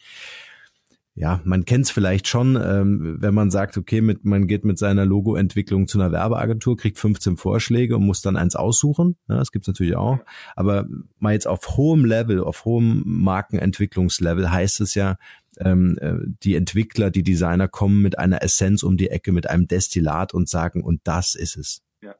[1.15, 4.79] ja, man kennt es vielleicht schon, ähm, wenn man sagt, okay, mit, man geht mit
[4.79, 9.17] seiner Logoentwicklung zu einer Werbeagentur, kriegt 15 Vorschläge und muss dann eins aussuchen.
[9.29, 10.21] Ja, das gibt's natürlich auch.
[10.55, 10.87] Aber
[11.19, 15.17] mal jetzt auf hohem Level, auf hohem Markenentwicklungslevel heißt es ja,
[15.59, 19.67] ähm, äh, die Entwickler, die Designer kommen mit einer Essenz um die Ecke, mit einem
[19.67, 21.83] Destillat und sagen, und das ist es.
[22.03, 22.15] Ja.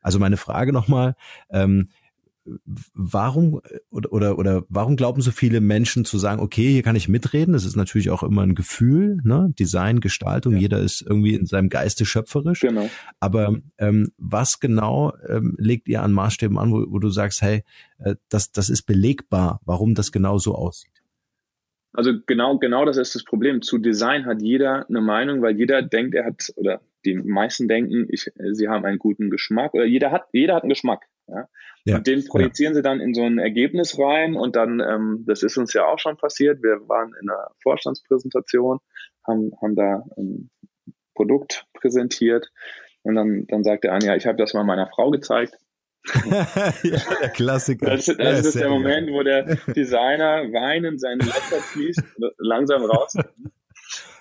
[0.00, 1.14] Also meine Frage nochmal,
[1.50, 1.88] ähm,
[2.94, 7.08] warum oder, oder, oder warum glauben so viele Menschen zu sagen, okay, hier kann ich
[7.08, 7.52] mitreden?
[7.52, 9.52] Das ist natürlich auch immer ein Gefühl, ne?
[9.58, 10.60] Design, Gestaltung, ja.
[10.60, 12.60] jeder ist irgendwie in seinem Geiste schöpferisch.
[12.60, 12.88] Genau.
[13.20, 17.62] Aber ähm, was genau ähm, legt ihr an Maßstäben an, wo, wo du sagst, hey,
[17.98, 20.90] äh, das, das ist belegbar, warum das genau so aussieht?
[21.92, 23.62] Also genau, genau das ist das Problem.
[23.62, 28.06] Zu Design hat jeder eine Meinung, weil jeder denkt, er hat, oder die meisten denken,
[28.08, 31.06] ich, sie haben einen guten Geschmack, oder jeder hat, jeder hat einen Geschmack.
[31.30, 31.48] Ja?
[31.84, 32.78] Ja, und den projizieren ja.
[32.78, 35.98] sie dann in so ein Ergebnis rein und dann, ähm, das ist uns ja auch
[35.98, 38.78] schon passiert, wir waren in einer Vorstandspräsentation,
[39.26, 40.50] haben, haben da ein
[41.14, 42.50] Produkt präsentiert
[43.02, 45.56] und dann, dann sagt der eine, ja, ich habe das mal meiner Frau gezeigt.
[46.24, 47.86] ja, der Klassiker.
[47.90, 52.02] Das, das ja, ist der Moment, wo der Designer weinend seinen Laptop fließt,
[52.38, 53.14] langsam raus.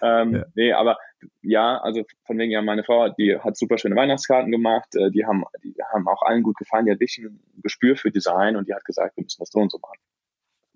[0.02, 0.46] ähm, ja.
[0.56, 0.98] Nee, aber
[1.42, 5.26] ja, also von wegen ja, meine Frau, die hat super schöne Weihnachtskarten gemacht, äh, die
[5.26, 8.68] haben, die haben auch allen gut gefallen, die hat wirklich ein Gespür für Design und
[8.68, 10.00] die hat gesagt, wir müssen das so und so machen.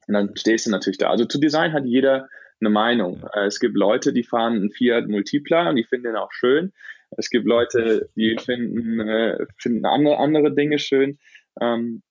[0.07, 1.09] Und dann stehst du natürlich da.
[1.09, 2.27] Also zu Design hat jeder
[2.59, 3.21] eine Meinung.
[3.21, 3.43] Ja.
[3.43, 6.73] Äh, es gibt Leute, die fahren einen Fiat Multipla und die finden den auch schön.
[7.17, 11.19] Es gibt Leute, die finden, äh, finden andere, andere Dinge schön.
[11.61, 12.01] Ähm,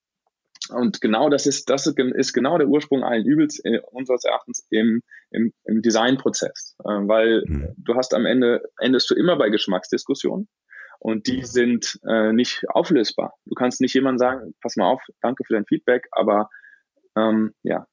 [0.69, 5.03] und genau das ist, das ist genau der Ursprung allen Übels äh, unseres Erachtens im,
[5.33, 6.75] im, im Designprozess.
[6.83, 7.73] Äh, weil mhm.
[7.77, 10.47] du hast am Ende, endest du immer bei Geschmacksdiskussionen
[10.99, 13.33] und die sind äh, nicht auflösbar.
[13.45, 16.49] Du kannst nicht jemandem sagen, pass mal auf, danke für dein Feedback, aber
[17.17, 17.85] ähm, ja,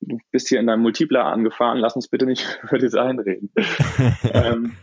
[0.00, 3.52] du bist hier in deinem Multipler angefahren, lass uns bitte nicht über Design reden.
[4.32, 4.76] ähm,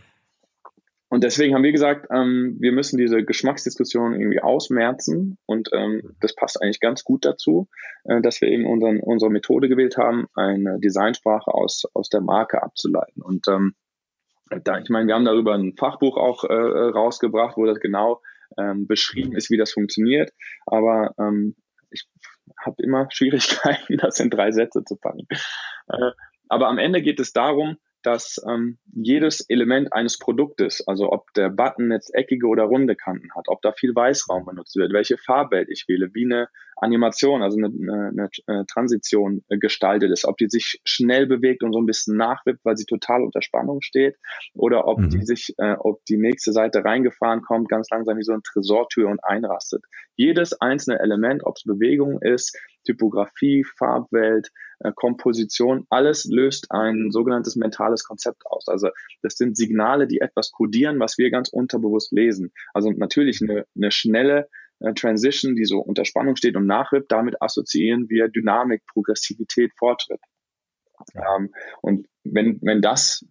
[1.14, 6.34] und deswegen haben wir gesagt, ähm, wir müssen diese Geschmacksdiskussion irgendwie ausmerzen und ähm, das
[6.34, 7.68] passt eigentlich ganz gut dazu,
[8.02, 12.64] äh, dass wir eben unseren, unsere Methode gewählt haben, eine Designsprache aus, aus der Marke
[12.64, 13.22] abzuleiten.
[13.22, 13.76] Und ähm,
[14.64, 18.20] da, ich meine, wir haben darüber ein Fachbuch auch äh, rausgebracht, wo das genau
[18.58, 20.32] ähm, beschrieben ist, wie das funktioniert.
[20.66, 21.54] Aber ähm,
[21.92, 22.08] ich
[22.60, 25.28] habe immer Schwierigkeiten, das in drei Sätze zu packen.
[25.86, 26.10] Äh,
[26.48, 31.48] aber am Ende geht es darum, dass ähm, jedes Element eines Produktes, also ob der
[31.48, 35.68] Button jetzt eckige oder runde Kanten hat, ob da viel Weißraum benutzt wird, welche Farbwelt
[35.70, 40.48] ich wähle, wie eine Animation, also eine, eine, eine Transition äh, gestaltet ist, ob die
[40.48, 44.16] sich schnell bewegt und so ein bisschen nachwippt, weil sie total unter Spannung steht,
[44.54, 45.10] oder ob mhm.
[45.10, 49.08] die sich, äh, ob die nächste Seite reingefahren kommt, ganz langsam wie so eine Tresortür
[49.08, 49.84] und einrastet.
[50.16, 57.56] Jedes einzelne Element, ob es Bewegung ist, Typografie, Farbwelt, äh, Komposition, alles löst ein sogenanntes
[57.56, 58.68] mentales Konzept aus.
[58.68, 58.88] Also
[59.22, 62.52] das sind Signale, die etwas kodieren, was wir ganz unterbewusst lesen.
[62.72, 64.48] Also natürlich eine, eine schnelle
[64.80, 70.20] äh, Transition, die so unter Spannung steht und nachwirbt, damit assoziieren wir Dynamik, Progressivität, Fortschritt.
[71.14, 73.26] Ähm, und wenn, wenn das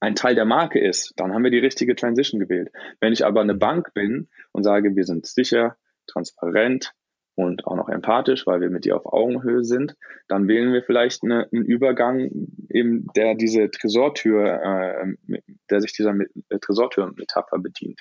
[0.00, 2.70] ein Teil der Marke ist, dann haben wir die richtige Transition gewählt.
[3.00, 6.92] Wenn ich aber eine Bank bin und sage, wir sind sicher, transparent,
[7.36, 9.94] und auch noch empathisch, weil wir mit dir auf Augenhöhe sind,
[10.26, 12.30] dann wählen wir vielleicht eine, einen Übergang,
[12.70, 16.14] eben der diese Tresortür, äh, der sich dieser
[16.48, 18.00] äh, Tresortür-Metapher bedient.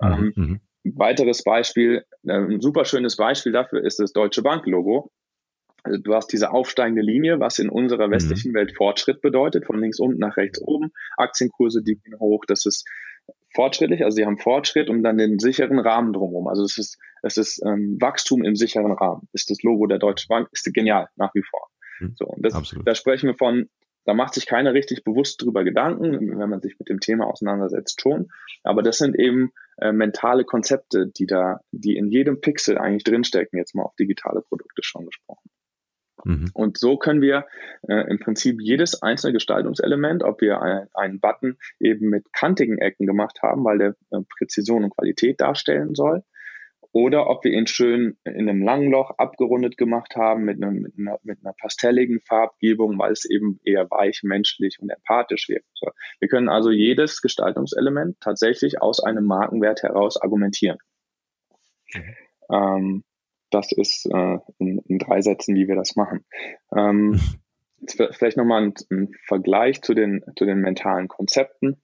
[0.00, 0.12] Mhm.
[0.12, 0.60] Ähm, mhm.
[0.96, 5.10] weiteres Beispiel, äh, ein super schönes Beispiel dafür ist das Deutsche Bank-Logo.
[5.82, 8.12] Also du hast diese aufsteigende Linie, was in unserer mhm.
[8.12, 8.52] westlichen.
[8.52, 10.92] Welt Fortschritt bedeutet, von links unten nach rechts oben.
[11.16, 12.44] Aktienkurse, die gehen hoch.
[12.46, 12.86] Das ist
[13.54, 16.48] fortschrittlich, also sie haben Fortschritt und dann den sicheren Rahmen drumherum.
[16.48, 19.28] Also es ist, es ist ähm, Wachstum im sicheren Rahmen.
[19.32, 21.68] Ist das Logo der Deutschen Bank, ist genial nach wie vor.
[22.00, 23.68] Mhm, so, und das, da sprechen wir von,
[24.04, 28.00] da macht sich keiner richtig bewusst drüber Gedanken, wenn man sich mit dem Thema auseinandersetzt
[28.00, 28.28] schon.
[28.62, 33.58] Aber das sind eben äh, mentale Konzepte, die da, die in jedem Pixel eigentlich drinstecken,
[33.58, 35.48] jetzt mal auf digitale Produkte schon gesprochen.
[36.24, 36.50] Mhm.
[36.54, 37.46] Und so können wir
[37.88, 43.06] äh, im Prinzip jedes einzelne Gestaltungselement, ob wir ein, einen Button eben mit kantigen Ecken
[43.06, 46.22] gemacht haben, weil der äh, Präzision und Qualität darstellen soll,
[46.94, 50.92] oder ob wir ihn schön in einem langen Loch abgerundet gemacht haben mit, einem, mit,
[50.96, 55.66] einer, mit einer pastelligen Farbgebung, weil es eben eher weich, menschlich und empathisch wirkt.
[55.74, 55.90] So.
[56.20, 60.78] Wir können also jedes Gestaltungselement tatsächlich aus einem Markenwert heraus argumentieren.
[61.92, 62.14] Mhm.
[62.48, 63.04] Ähm,
[63.54, 66.24] das ist äh, in, in, drei Sätzen, wie wir das machen.
[66.76, 67.20] Ähm,
[68.12, 71.80] vielleicht nochmal ein, ein Vergleich zu den, zu den mentalen Konzepten.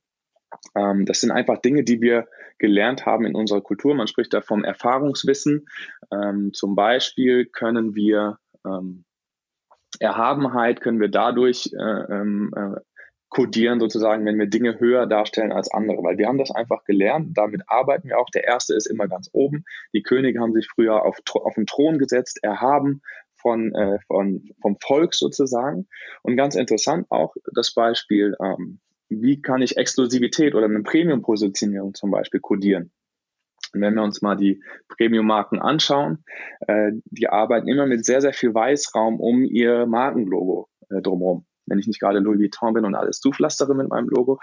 [0.75, 2.27] Ähm, das sind einfach Dinge, die wir
[2.59, 3.95] gelernt haben in unserer Kultur.
[3.95, 5.67] Man spricht da vom Erfahrungswissen.
[6.13, 9.05] Ähm, zum Beispiel können wir ähm,
[9.99, 12.81] Erhabenheit können wir dadurch äh, ähm, äh,
[13.31, 17.39] kodieren sozusagen, wenn wir Dinge höher darstellen als andere, weil wir haben das einfach gelernt,
[17.39, 18.29] damit arbeiten wir auch.
[18.31, 19.65] Der erste ist immer ganz oben.
[19.95, 23.03] Die Könige haben sich früher auf, auf den Thron gesetzt, erhaben
[23.37, 25.87] von, äh, von, vom Volk sozusagen.
[26.23, 32.11] Und ganz interessant auch das Beispiel, ähm, wie kann ich Exklusivität oder eine Premium-Positionierung zum
[32.11, 32.91] Beispiel kodieren?
[33.73, 36.25] Und wenn wir uns mal die Premium-Marken anschauen,
[36.67, 41.79] äh, die arbeiten immer mit sehr, sehr viel Weißraum um ihr Markenlogo äh, drumherum wenn
[41.79, 44.39] ich nicht gerade Louis Vuitton bin und alles zupflastere mit meinem Logo,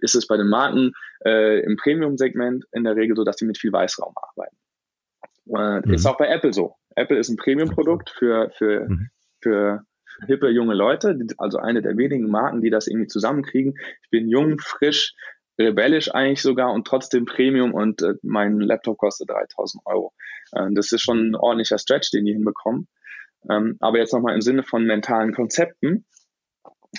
[0.00, 0.92] ist es bei den Marken
[1.24, 4.56] äh, im Premium-Segment in der Regel so, dass die mit viel Weißraum arbeiten.
[5.48, 5.94] Äh, mhm.
[5.94, 6.76] Ist auch bei Apple so.
[6.94, 9.08] Apple ist ein Premium-Produkt für, für, mhm.
[9.40, 9.84] für
[10.26, 13.74] hippe junge Leute, also eine der wenigen Marken, die das irgendwie zusammenkriegen.
[14.02, 15.14] Ich bin jung, frisch,
[15.58, 20.12] rebellisch eigentlich sogar und trotzdem Premium und äh, mein Laptop kostet 3000 Euro.
[20.52, 22.88] Äh, das ist schon ein ordentlicher Stretch, den die hinbekommen.
[23.48, 26.04] Ähm, aber jetzt nochmal im Sinne von mentalen Konzepten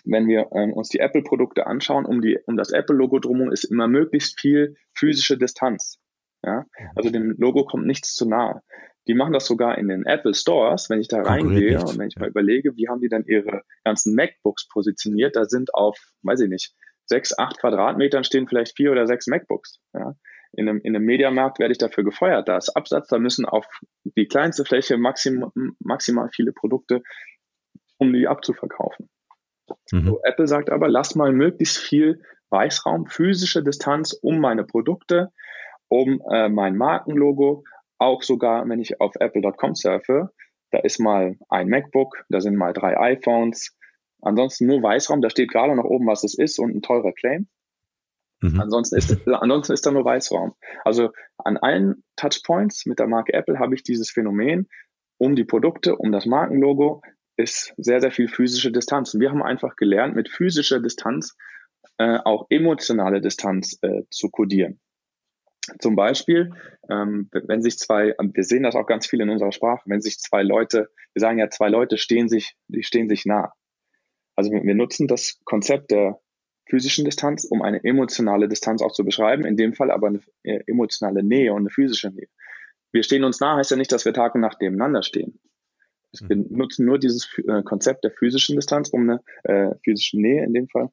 [0.05, 3.87] wenn wir ähm, uns die Apple-Produkte anschauen, um, die, um das Apple-Logo drumherum ist immer
[3.87, 5.99] möglichst viel physische Distanz.
[6.43, 6.65] Ja?
[6.95, 8.61] Also dem Logo kommt nichts zu nahe.
[9.07, 12.17] Die machen das sogar in den Apple Stores, wenn ich da reingehe und wenn ich
[12.17, 16.49] mal überlege, wie haben die dann ihre ganzen MacBooks positioniert, da sind auf, weiß ich
[16.49, 16.75] nicht,
[17.05, 19.79] sechs, acht Quadratmetern stehen vielleicht vier oder sechs MacBooks.
[19.93, 20.15] Ja?
[20.53, 22.47] In einem, in einem Mediamarkt werde ich dafür gefeuert.
[22.47, 23.65] Da ist Absatz, da müssen auf
[24.03, 25.49] die kleinste Fläche maximal,
[25.79, 27.01] maximal viele Produkte,
[27.97, 29.09] um die abzuverkaufen.
[29.91, 30.05] Mhm.
[30.05, 35.31] So, Apple sagt aber, lass mal möglichst viel Weißraum, physische Distanz um meine Produkte,
[35.87, 37.63] um äh, mein Markenlogo,
[37.97, 40.31] auch sogar, wenn ich auf apple.com surfe,
[40.71, 43.77] da ist mal ein MacBook, da sind mal drei iPhones,
[44.21, 47.47] ansonsten nur Weißraum, da steht gerade noch oben, was es ist und ein teurer Claim.
[48.41, 48.59] Mhm.
[48.59, 50.53] Ansonsten, ist, ansonsten ist da nur Weißraum.
[50.83, 54.67] Also an allen Touchpoints mit der Marke Apple habe ich dieses Phänomen
[55.17, 57.01] um die Produkte, um das Markenlogo,
[57.41, 59.13] ist sehr, sehr viel physische Distanz.
[59.13, 61.35] Und wir haben einfach gelernt, mit physischer Distanz
[61.97, 64.79] äh, auch emotionale Distanz äh, zu kodieren.
[65.79, 66.53] Zum Beispiel,
[66.89, 70.17] ähm, wenn sich zwei, wir sehen das auch ganz viel in unserer Sprache, wenn sich
[70.19, 73.53] zwei Leute, wir sagen ja, zwei Leute stehen sich, die stehen sich nah.
[74.35, 76.19] Also wir nutzen das Konzept der
[76.67, 80.61] physischen Distanz, um eine emotionale Distanz auch zu beschreiben, in dem Fall aber eine äh,
[80.65, 82.29] emotionale Nähe und eine physische Nähe.
[82.91, 85.39] Wir stehen uns nah heißt ja nicht, dass wir Tag und Nacht nebeneinander stehen.
[86.19, 86.47] Wir mhm.
[86.49, 90.67] nutzen nur dieses äh, Konzept der physischen Distanz, um eine äh, physische Nähe in dem
[90.67, 90.89] Fall,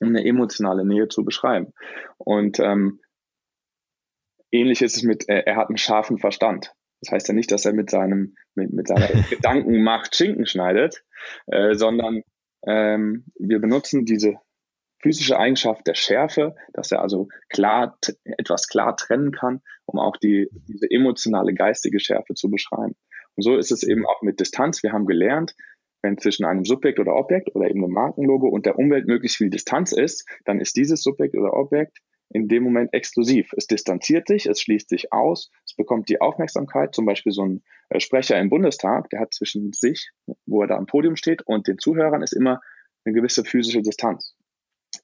[0.00, 1.72] um eine emotionale Nähe zu beschreiben.
[2.18, 3.00] Und ähm,
[4.50, 6.74] ähnlich ist es mit, äh, er hat einen scharfen Verstand.
[7.02, 11.04] Das heißt ja nicht, dass er mit seinem, mit, mit seiner Gedankenmacht Schinken schneidet,
[11.46, 12.22] äh, sondern
[12.66, 14.36] ähm, wir benutzen diese
[15.02, 20.48] physische Eigenschaft der Schärfe, dass er also klar, etwas klar trennen kann, um auch die,
[20.68, 22.96] diese emotionale, geistige Schärfe zu beschreiben.
[23.40, 24.82] Und so ist es eben auch mit Distanz.
[24.82, 25.54] Wir haben gelernt,
[26.02, 29.48] wenn zwischen einem Subjekt oder Objekt oder eben einem Markenlogo und der Umwelt möglichst viel
[29.48, 33.54] Distanz ist, dann ist dieses Subjekt oder Objekt in dem Moment exklusiv.
[33.56, 36.94] Es distanziert sich, es schließt sich aus, es bekommt die Aufmerksamkeit.
[36.94, 40.10] Zum Beispiel so ein äh, Sprecher im Bundestag, der hat zwischen sich,
[40.44, 42.60] wo er da am Podium steht, und den Zuhörern ist immer
[43.06, 44.36] eine gewisse physische Distanz.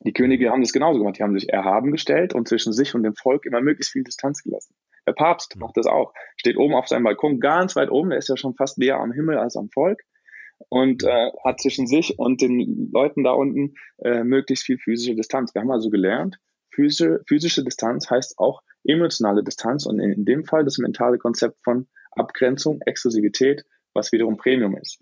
[0.01, 1.19] Die Könige haben das genauso gemacht.
[1.19, 4.43] Die haben sich erhaben gestellt und zwischen sich und dem Volk immer möglichst viel Distanz
[4.43, 4.75] gelassen.
[5.07, 6.13] Der Papst macht das auch.
[6.37, 9.13] Steht oben auf seinem Balkon, ganz weit oben, der ist ja schon fast näher am
[9.13, 10.03] Himmel als am Volk
[10.69, 15.55] und äh, hat zwischen sich und den Leuten da unten äh, möglichst viel physische Distanz.
[15.55, 16.39] Wir haben also gelernt,
[16.71, 21.63] physische, physische Distanz heißt auch emotionale Distanz und in, in dem Fall das mentale Konzept
[21.63, 23.65] von Abgrenzung, Exklusivität,
[23.95, 25.01] was wiederum Premium ist.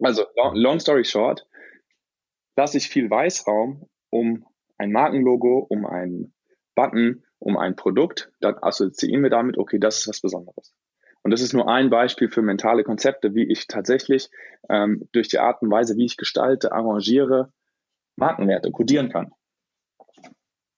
[0.00, 1.46] Also long, long story short,
[2.56, 4.46] lasse ich viel Weißraum um
[4.78, 6.34] ein Markenlogo, um einen
[6.74, 10.74] Button, um ein Produkt, dann assoziieren wir damit, okay, das ist was Besonderes.
[11.22, 14.30] Und das ist nur ein Beispiel für mentale Konzepte, wie ich tatsächlich
[14.68, 17.52] ähm, durch die Art und Weise, wie ich gestalte, arrangiere,
[18.16, 19.32] Markenwerte kodieren kann.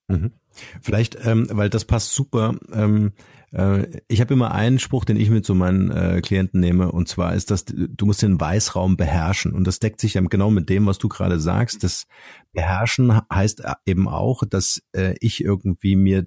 [0.09, 0.33] Mhm.
[0.81, 2.57] Vielleicht, ähm, weil das passt super.
[2.73, 3.13] Ähm,
[3.53, 7.09] äh, ich habe immer einen Spruch, den ich mit so meinen äh, Klienten nehme, und
[7.09, 9.53] zwar ist das, du musst den Weißraum beherrschen.
[9.53, 11.85] Und das deckt sich ja genau mit dem, was du gerade sagst.
[11.85, 12.07] Das
[12.53, 16.25] Beherrschen heißt eben auch, dass äh, ich irgendwie mir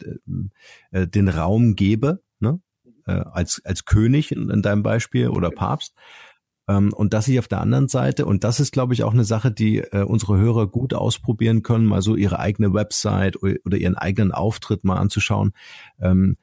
[0.92, 2.60] äh, den Raum gebe, ne?
[3.06, 5.94] äh, als, als König in, in deinem Beispiel oder Papst
[6.78, 9.52] und dass ich auf der anderen Seite, und das ist, glaube ich, auch eine Sache,
[9.52, 14.32] die äh, unsere Hörer gut ausprobieren können, mal so ihre eigene Website oder ihren eigenen
[14.32, 15.54] Auftritt mal anzuschauen.
[16.00, 16.38] Ähm,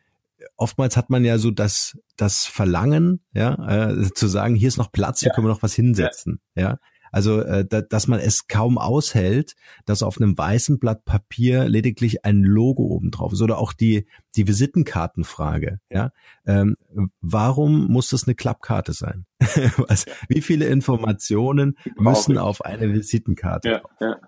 [0.57, 4.93] oftmals hat man ja so das, das Verlangen, ja, äh, zu sagen, hier ist noch
[4.93, 5.35] Platz, hier ja.
[5.35, 6.62] können wir noch was hinsetzen, ja.
[6.62, 6.79] ja?
[7.12, 12.25] Also, äh, da, dass man es kaum aushält, dass auf einem weißen Blatt Papier lediglich
[12.25, 13.42] ein Logo oben drauf ist.
[13.42, 15.81] Oder auch die, die Visitenkartenfrage.
[15.90, 16.12] Ja?
[16.47, 16.77] Ähm,
[17.21, 19.27] warum muss das eine Klappkarte sein?
[19.88, 23.69] Was, wie viele Informationen müssen auf eine Visitenkarte?
[23.69, 24.21] Ja, ja.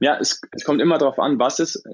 [0.00, 1.84] ja es, es kommt immer darauf an, was ist,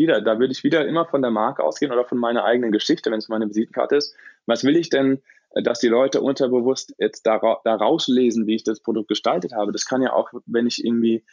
[0.00, 3.10] wieder, da würde ich wieder immer von der Marke ausgehen oder von meiner eigenen Geschichte,
[3.10, 4.14] wenn es meine Visitenkarte ist.
[4.46, 5.20] Was will ich denn
[5.54, 9.72] dass die Leute unterbewusst jetzt da, da rauslesen, wie ich das Produkt gestaltet habe.
[9.72, 11.24] Das kann ja auch, wenn ich irgendwie,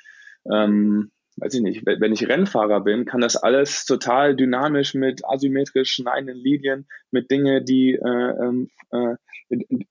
[0.51, 5.91] ähm, weiß ich nicht, wenn ich Rennfahrer bin, kann das alles total dynamisch mit asymmetrisch
[5.91, 7.99] schneidenden Linien, mit Dinge, die äh,
[8.43, 9.15] ähm, äh,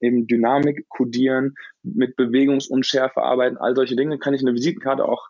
[0.00, 5.28] eben Dynamik kodieren, mit Bewegungsunschärfe arbeiten, all solche Dinge, kann ich eine Visitenkarte auch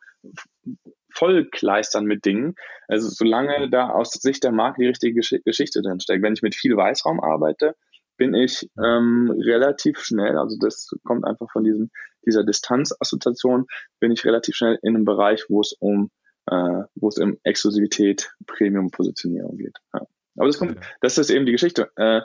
[1.13, 2.55] vollkleistern mit Dingen.
[2.89, 6.23] Also solange da aus Sicht der Marke die richtige Geschichte drin steckt.
[6.23, 7.75] Wenn ich mit viel Weißraum arbeite,
[8.17, 11.91] bin ich ähm, relativ schnell, also das kommt einfach von diesem,
[12.25, 13.67] dieser Distanzassoziation,
[14.01, 16.11] bin ich relativ schnell in einem Bereich, wo es um,
[16.47, 19.77] äh, wo es um Exklusivität, Premium-Positionierung geht.
[19.95, 20.07] Ja.
[20.37, 21.91] Aber das kommt, das ist eben die Geschichte.
[21.97, 22.23] Äh,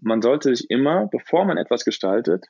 [0.00, 2.46] man sollte sich immer, bevor man etwas gestaltet,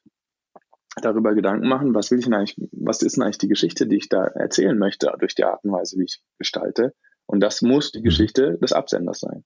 [1.00, 3.96] darüber Gedanken machen, was will ich denn eigentlich, was ist denn eigentlich die Geschichte, die
[3.96, 6.94] ich da erzählen möchte, durch die Art und Weise, wie ich gestalte.
[7.26, 8.05] Und das muss die mhm.
[8.05, 9.44] Geschichte des Absenders sein,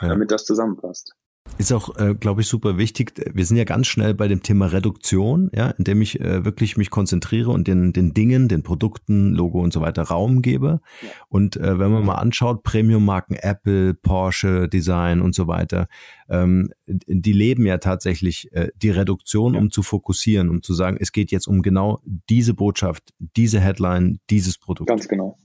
[0.00, 0.08] ja.
[0.08, 1.14] damit das zusammenpasst.
[1.58, 3.12] Ist auch, äh, glaube ich, super wichtig.
[3.32, 6.90] Wir sind ja ganz schnell bei dem Thema Reduktion, ja, indem ich äh, wirklich mich
[6.90, 10.80] konzentriere und den, den Dingen, den Produkten, Logo und so weiter Raum gebe.
[11.02, 11.08] Ja.
[11.28, 15.88] Und äh, wenn man mal anschaut, Premium-Marken Apple, Porsche, Design und so weiter,
[16.28, 19.60] ähm, die leben ja tatsächlich äh, die Reduktion, ja.
[19.60, 24.18] um zu fokussieren, um zu sagen, es geht jetzt um genau diese Botschaft, diese Headline,
[24.30, 24.88] dieses Produkt.
[24.88, 25.38] Ganz genau.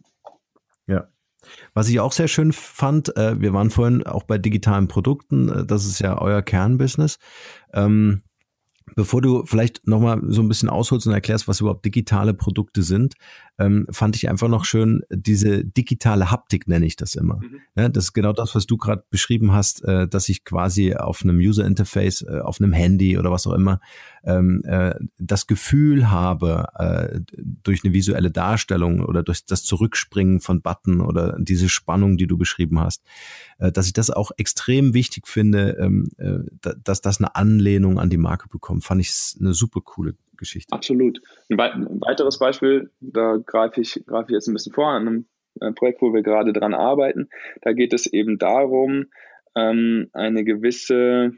[1.73, 5.65] Was ich auch sehr schön fand, äh, wir waren vorhin auch bei digitalen Produkten, äh,
[5.65, 7.19] das ist ja euer Kernbusiness.
[7.73, 8.23] Ähm,
[8.97, 13.13] Bevor du vielleicht nochmal so ein bisschen ausholst und erklärst, was überhaupt digitale Produkte sind,
[13.59, 17.35] ähm, fand ich einfach noch schön, diese digitale Haptik nenne ich das immer.
[17.35, 17.59] Mhm.
[17.75, 21.21] Ja, das ist genau das, was du gerade beschrieben hast, äh, dass ich quasi auf
[21.21, 23.81] einem User Interface, äh, auf einem Handy oder was auch immer,
[24.23, 30.63] ähm, äh, das Gefühl habe, äh, durch eine visuelle Darstellung oder durch das Zurückspringen von
[30.63, 33.03] Button oder diese Spannung, die du beschrieben hast,
[33.59, 36.39] dass ich das auch extrem wichtig finde, ähm, äh,
[36.83, 38.83] dass das eine Anlehnung an die Marke bekommt.
[38.83, 40.73] Fand ich eine super coole Geschichte.
[40.73, 41.19] Absolut.
[41.49, 45.25] Ein, weiteres Beispiel, da greife ich, greife ich jetzt ein bisschen vor, an einem
[45.59, 47.29] äh, Projekt, wo wir gerade dran arbeiten.
[47.61, 49.07] Da geht es eben darum,
[49.55, 51.31] ähm, eine gewisse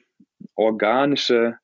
[0.55, 1.57] organische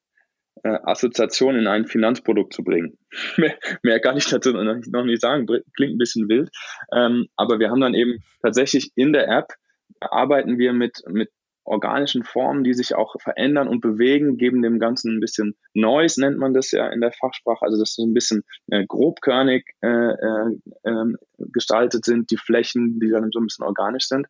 [0.64, 2.98] äh, Assoziation in ein Finanzprodukt zu bringen.
[3.84, 5.46] mehr, kann ich dazu noch nicht, noch nicht sagen,
[5.76, 6.50] klingt ein bisschen wild.
[6.94, 9.54] Ähm, aber wir haben dann eben tatsächlich in der App
[10.00, 11.30] arbeiten wir mit, mit
[11.66, 16.38] organischen Formen, die sich auch verändern und bewegen, geben dem Ganzen ein bisschen Noise, nennt
[16.38, 20.58] man das ja in der Fachsprache, also dass so ein bisschen äh, grobkörnig äh, äh,
[20.86, 24.28] ähm, gestaltet sind, die Flächen, die dann so ein bisschen organisch sind.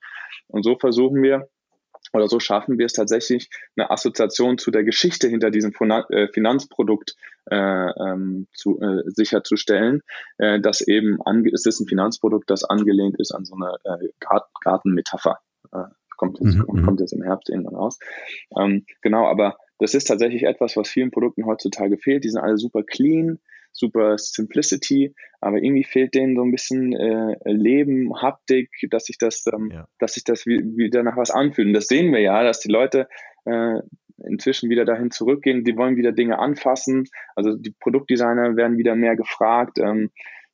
[0.47, 1.49] Und so versuchen wir,
[2.13, 7.15] oder so schaffen wir es tatsächlich, eine Assoziation zu der Geschichte hinter diesem äh, Finanzprodukt
[7.51, 10.01] äh, ähm, zu, äh, sicherzustellen,
[10.37, 14.07] äh, dass eben, ange es ist ein Finanzprodukt, das angelehnt ist an so eine äh,
[14.63, 15.39] Gartenmetapher.
[15.75, 16.83] Äh, kommt, jetzt, mhm.
[16.83, 17.99] kommt jetzt im Herbst irgendwann raus.
[18.57, 22.23] Ähm, genau, aber das ist tatsächlich etwas, was vielen Produkten heutzutage fehlt.
[22.23, 23.39] Die sind alle super clean,
[23.73, 29.43] super Simplicity, aber irgendwie fehlt denen so ein bisschen äh, Leben, Haptik, dass sich das,
[29.53, 29.87] ähm, ja.
[29.99, 31.67] dass sich das wie, wieder nach was anfühlt.
[31.67, 33.07] Und das sehen wir ja, dass die Leute
[33.43, 33.81] äh,
[34.23, 37.03] inzwischen wieder dahin zurückgehen, die wollen wieder Dinge anfassen.
[37.35, 39.77] Also die Produktdesigner werden wieder mehr gefragt.
[39.79, 40.09] Ähm,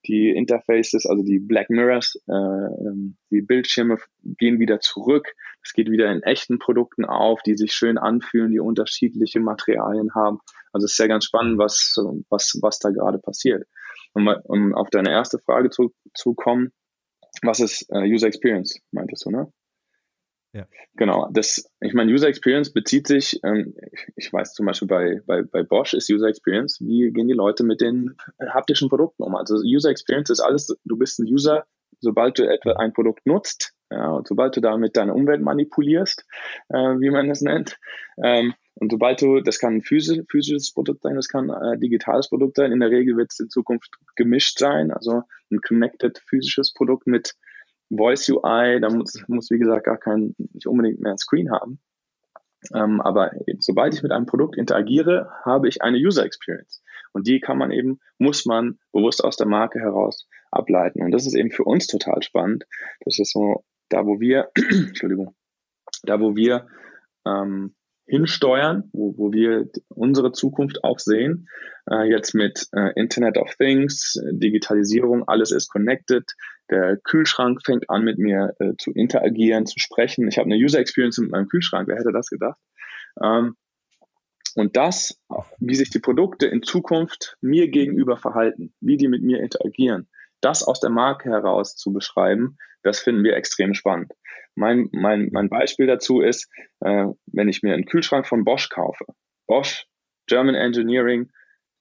[0.08, 5.34] die Interfaces, also die Black Mirrors, äh, ähm, die Bildschirme gehen wieder zurück.
[5.64, 10.40] Es geht wieder in echten Produkten auf, die sich schön anfühlen, die unterschiedliche Materialien haben.
[10.74, 11.96] Also es ist ja ganz spannend, was,
[12.30, 13.68] was, was da gerade passiert.
[14.14, 16.72] Um, um auf deine erste Frage zu, zu kommen,
[17.44, 19.52] was ist äh, User Experience, meintest du, ne?
[20.54, 20.68] Ja.
[20.96, 23.74] Genau, das, ich meine, User Experience bezieht sich, ähm,
[24.18, 27.64] ich, weiß zum Beispiel bei, bei, bei Bosch ist User Experience, wie gehen die Leute
[27.64, 28.18] mit den
[28.50, 29.36] haptischen Produkten um?
[29.36, 31.66] Also User Experience ist alles, du bist ein User,
[32.02, 36.26] sobald du etwa ein Produkt nutzt, ja, und sobald du damit deine Umwelt manipulierst,
[36.70, 37.78] äh, wie man das nennt,
[38.22, 41.80] ähm, und sobald du, das kann ein physisch, physisches Produkt sein, das kann ein äh,
[41.80, 46.22] digitales Produkt sein, in der Regel wird es in Zukunft gemischt sein, also ein connected
[46.28, 47.36] physisches Produkt mit
[47.96, 51.80] Voice UI, da muss, muss wie gesagt gar kein, nicht unbedingt mehr ein Screen haben.
[52.74, 56.82] Ähm, aber sobald ich mit einem Produkt interagiere, habe ich eine User Experience.
[57.12, 61.02] Und die kann man eben, muss man bewusst aus der Marke heraus ableiten.
[61.04, 62.66] Und das ist eben für uns total spannend.
[63.02, 65.36] Das ist so, da wo wir, Entschuldigung,
[66.04, 66.68] da wo wir
[67.26, 67.76] ähm,
[68.12, 71.48] hinsteuern, wo, wo wir unsere Zukunft auch sehen.
[71.90, 76.30] Äh, jetzt mit äh, Internet of Things, Digitalisierung, alles ist connected.
[76.70, 80.28] Der Kühlschrank fängt an, mit mir äh, zu interagieren, zu sprechen.
[80.28, 81.88] Ich habe eine User Experience mit meinem Kühlschrank.
[81.88, 82.60] Wer hätte das gedacht?
[83.24, 83.56] Ähm,
[84.56, 85.18] und das,
[85.60, 90.10] wie sich die Produkte in Zukunft mir gegenüber verhalten, wie die mit mir interagieren,
[90.42, 94.12] das aus der Marke heraus zu beschreiben, das finden wir extrem spannend.
[94.56, 96.50] Mein, mein, mein Beispiel dazu ist,
[96.82, 99.06] äh, wenn ich mir einen Kühlschrank von Bosch kaufe.
[99.48, 99.86] Bosch,
[100.28, 101.32] German Engineering,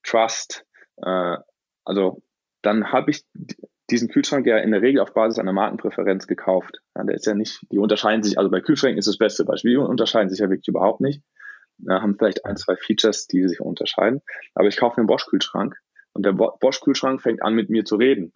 [0.02, 0.64] Trust,
[0.98, 1.36] äh,
[1.84, 2.22] also
[2.62, 3.24] dann habe ich
[3.90, 6.80] diesen Kühlschrank ja in der Regel auf Basis einer Markenpräferenz gekauft.
[6.96, 9.72] Ja, der ist ja nicht, die unterscheiden sich, also bei Kühlschränken ist das beste Beispiel,
[9.72, 11.22] die unterscheiden sich ja wirklich überhaupt nicht.
[11.78, 14.20] Ja, haben vielleicht ein, zwei Features, die sich unterscheiden.
[14.54, 15.76] Aber ich kaufe einen Bosch-Kühlschrank
[16.12, 18.32] und der Bosch-Kühlschrank fängt an, mit mir zu reden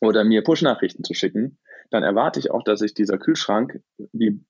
[0.00, 1.58] oder mir Push-Nachrichten zu schicken,
[1.90, 3.80] dann erwarte ich auch, dass sich dieser Kühlschrank
[4.12, 4.40] wie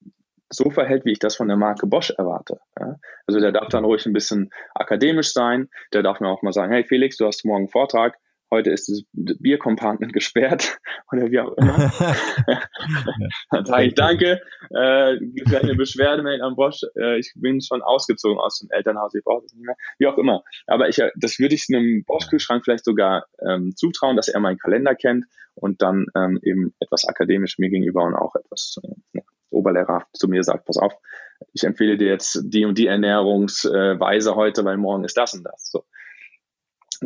[0.50, 2.60] so verhält, wie ich das von der Marke Bosch erwarte.
[2.78, 2.96] Ja?
[3.26, 6.72] Also der darf dann ruhig ein bisschen akademisch sein, der darf mir auch mal sagen,
[6.72, 8.18] hey Felix, du hast morgen Vortrag,
[8.50, 10.78] heute ist das Biercompartment gesperrt
[11.12, 11.92] oder wie auch immer.
[13.50, 14.40] Dann sage ich danke,
[14.70, 19.24] äh, gibt eine Beschwerdemail an Bosch, äh, ich bin schon ausgezogen aus dem Elternhaus, ich
[19.24, 20.44] brauche das nicht mehr, wie auch immer.
[20.66, 24.58] Aber ich, äh, das würde ich einem Bosch-Kühlschrank vielleicht sogar ähm, zutrauen, dass er meinen
[24.58, 29.20] Kalender kennt und dann ähm, eben etwas akademisch mir gegenüber und auch etwas äh,
[29.50, 30.94] oberlehrerhaft zu mir sagt, pass auf,
[31.52, 35.70] ich empfehle dir jetzt die und die Ernährungsweise heute, weil morgen ist das und das.
[35.70, 35.84] So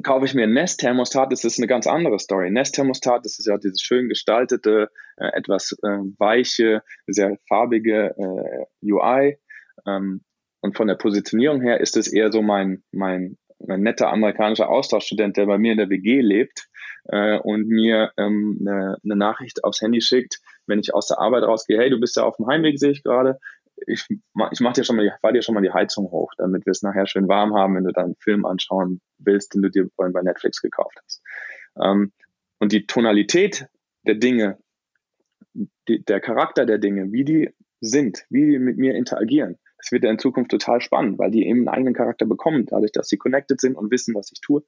[0.02, 2.50] kaufe ich mir ein Nest-Thermostat, das ist eine ganz andere Story.
[2.50, 9.38] Nest-Thermostat, das ist ja dieses schön gestaltete, äh, etwas äh, weiche, sehr farbige äh, UI.
[9.86, 10.22] Ähm,
[10.60, 15.36] und von der Positionierung her ist es eher so mein, mein, mein netter amerikanischer Austauschstudent,
[15.36, 16.68] der bei mir in der WG lebt
[17.04, 21.44] äh, und mir ähm, eine, eine Nachricht aufs Handy schickt, wenn ich aus der Arbeit
[21.44, 23.38] rausgehe, hey, du bist ja auf dem Heimweg, sehe ich gerade,
[23.86, 26.66] ich, ich mach dir schon mal die, fahr dir schon mal die Heizung hoch, damit
[26.66, 29.70] wir es nachher schön warm haben, wenn du dann einen Film anschauen willst, den du
[29.70, 31.22] dir vorhin bei Netflix gekauft hast.
[31.80, 32.12] Ähm,
[32.58, 33.68] und die Tonalität
[34.06, 34.58] der Dinge,
[35.88, 37.50] die, der Charakter der Dinge, wie die
[37.80, 41.46] sind, wie die mit mir interagieren, das wird ja in Zukunft total spannend, weil die
[41.46, 44.62] eben einen eigenen Charakter bekommen, dadurch, dass sie connected sind und wissen, was ich tue.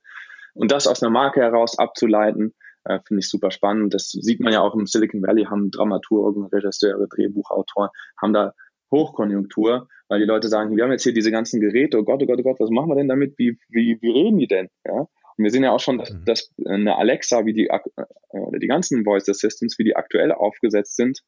[0.54, 2.54] Und das aus einer Marke heraus abzuleiten,
[2.84, 3.92] äh, finde ich super spannend.
[3.94, 7.90] Das sieht man ja auch im Silicon Valley, haben Dramaturgen, Regisseure, Drehbuchautoren,
[8.20, 8.54] haben da
[8.90, 12.26] Hochkonjunktur, weil die Leute sagen, wir haben jetzt hier diese ganzen Geräte, oh Gott, oh
[12.26, 13.34] Gott, oh Gott, was machen wir denn damit?
[13.38, 14.68] Wie, wie, wie reden die denn?
[14.86, 15.00] Ja?
[15.00, 16.24] Und wir sehen ja auch schon, dass, mhm.
[16.24, 17.78] dass eine Alexa, wie die, äh,
[18.30, 21.20] oder die ganzen Voice Assistants, wie die aktuell aufgesetzt sind,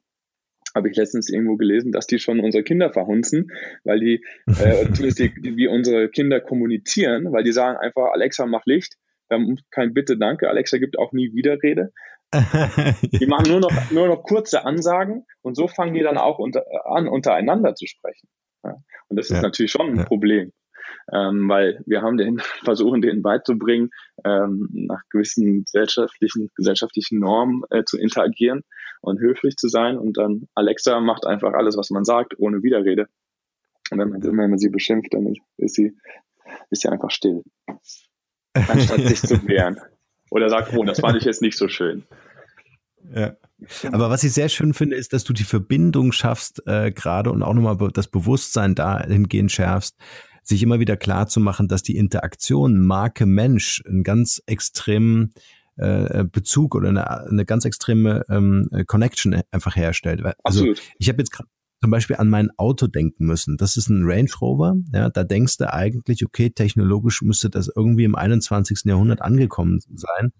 [0.75, 3.51] habe ich letztens irgendwo gelesen, dass die schon unsere Kinder verhunzen,
[3.85, 8.65] weil die, äh, zumindest die, wie unsere Kinder kommunizieren, weil die sagen einfach, Alexa, mach
[8.67, 8.97] Licht,
[9.31, 11.93] haben kein Bitte, danke, Alexa gibt auch nie Widerrede.
[13.03, 16.65] die machen nur noch, nur noch kurze Ansagen und so fangen die dann auch unter,
[16.87, 18.29] an, untereinander zu sprechen.
[18.65, 18.77] Ja.
[19.09, 19.43] Und das ist ja.
[19.43, 20.05] natürlich schon ein ja.
[20.05, 20.53] Problem
[21.13, 23.91] ähm, weil wir haben den versuchen, denen beizubringen,
[24.25, 28.63] ähm, nach gewissen gesellschaftlichen, gesellschaftlichen Normen äh, zu interagieren
[29.01, 29.99] und höflich zu sein.
[29.99, 33.07] Und dann Alexa macht einfach alles, was man sagt, ohne Widerrede.
[33.91, 35.97] Und wenn man, wenn man sie beschimpft, dann ist sie,
[36.71, 37.43] ist sie einfach still.
[38.55, 39.81] Anstatt sich zu wehren.
[40.33, 42.05] Oder sagt, oh, das fand ich jetzt nicht so schön.
[43.15, 43.37] Ja.
[43.93, 47.43] Aber was ich sehr schön finde, ist, dass du die Verbindung schaffst, äh, gerade und
[47.43, 49.95] auch nochmal das Bewusstsein dahingehend schärfst,
[50.43, 55.35] sich immer wieder klar zu machen, dass die Interaktion Marke-Mensch einen ganz extremen
[55.77, 60.25] äh, Bezug oder eine, eine ganz extreme ähm, Connection einfach herstellt.
[60.43, 60.83] Also Absolut.
[60.99, 61.49] ich habe jetzt gerade
[61.83, 63.57] zum Beispiel an mein Auto denken müssen.
[63.57, 64.77] Das ist ein Range Rover.
[64.93, 68.83] Ja, da denkst du eigentlich, okay, technologisch müsste das irgendwie im 21.
[68.85, 70.33] Jahrhundert angekommen sein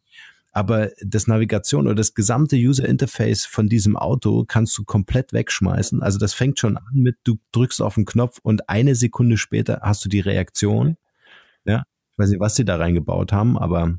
[0.53, 6.03] aber das Navigation oder das gesamte User Interface von diesem Auto kannst du komplett wegschmeißen.
[6.03, 9.81] Also das fängt schon an mit, du drückst auf den Knopf und eine Sekunde später
[9.83, 10.99] hast du die Reaktion.
[11.65, 13.99] Ja, ich weiß nicht, was sie da reingebaut haben, aber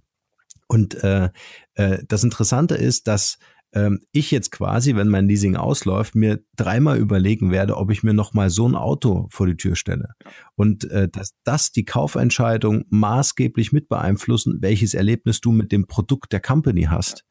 [0.67, 1.29] und äh,
[1.73, 3.39] äh, das Interessante ist, dass
[3.73, 8.13] ähm, ich jetzt quasi, wenn mein Leasing ausläuft, mir dreimal überlegen werde, ob ich mir
[8.13, 10.09] nochmal so ein Auto vor die Tür stelle.
[10.55, 16.33] Und äh, dass das die Kaufentscheidung maßgeblich mit beeinflussen, welches Erlebnis du mit dem Produkt
[16.33, 17.25] der Company hast.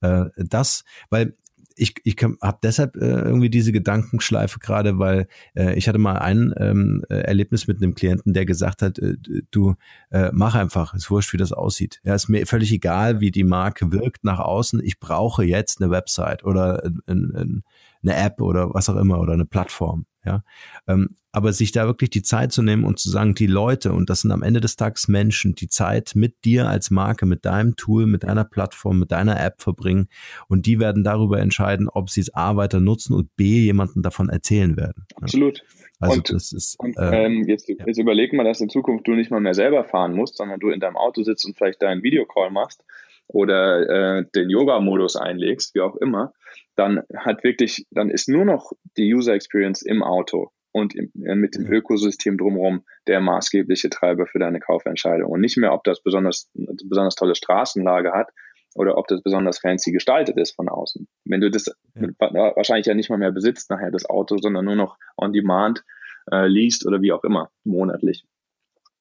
[0.00, 1.36] Äh, das, weil
[1.76, 6.54] ich, ich habe deshalb äh, irgendwie diese Gedankenschleife gerade, weil äh, ich hatte mal ein
[6.56, 9.16] ähm, äh, Erlebnis mit einem Klienten, der gesagt hat, äh,
[9.50, 9.74] du
[10.10, 12.00] äh, mach einfach, ist wurscht, wie das aussieht.
[12.04, 14.80] Ja, ist mir völlig egal, wie die Marke wirkt nach außen.
[14.84, 17.62] Ich brauche jetzt eine Website oder ein, ein,
[18.02, 20.06] eine App oder was auch immer oder eine Plattform.
[20.24, 20.42] Ja,
[20.88, 24.08] ähm, aber sich da wirklich die Zeit zu nehmen und zu sagen, die Leute, und
[24.08, 27.76] das sind am Ende des Tages Menschen, die Zeit mit dir als Marke, mit deinem
[27.76, 30.08] Tool, mit deiner Plattform, mit deiner App verbringen
[30.48, 34.28] und die werden darüber entscheiden, ob sie es A weiter nutzen und B jemanden davon
[34.28, 35.06] erzählen werden.
[35.16, 35.62] Absolut.
[36.00, 36.78] Also und, das ist.
[36.78, 37.76] Und, äh, ähm, jetzt, ja.
[37.84, 40.70] jetzt überleg mal, dass in Zukunft du nicht mal mehr selber fahren musst, sondern du
[40.70, 42.84] in deinem Auto sitzt und vielleicht deinen Videocall machst
[43.26, 46.32] oder äh, den Yoga-Modus einlegst, wie auch immer
[46.76, 51.34] dann hat wirklich, dann ist nur noch die User Experience im Auto und im, äh,
[51.34, 56.02] mit dem Ökosystem drumherum der maßgebliche Treiber für deine Kaufentscheidung und nicht mehr, ob das
[56.02, 58.30] besonders, besonders tolle Straßenlage hat
[58.74, 61.06] oder ob das besonders fancy gestaltet ist von außen.
[61.24, 62.08] Wenn du das ja.
[62.56, 65.84] wahrscheinlich ja nicht mal mehr besitzt nachher das Auto, sondern nur noch on demand
[66.32, 68.24] äh, liest oder wie auch immer, monatlich.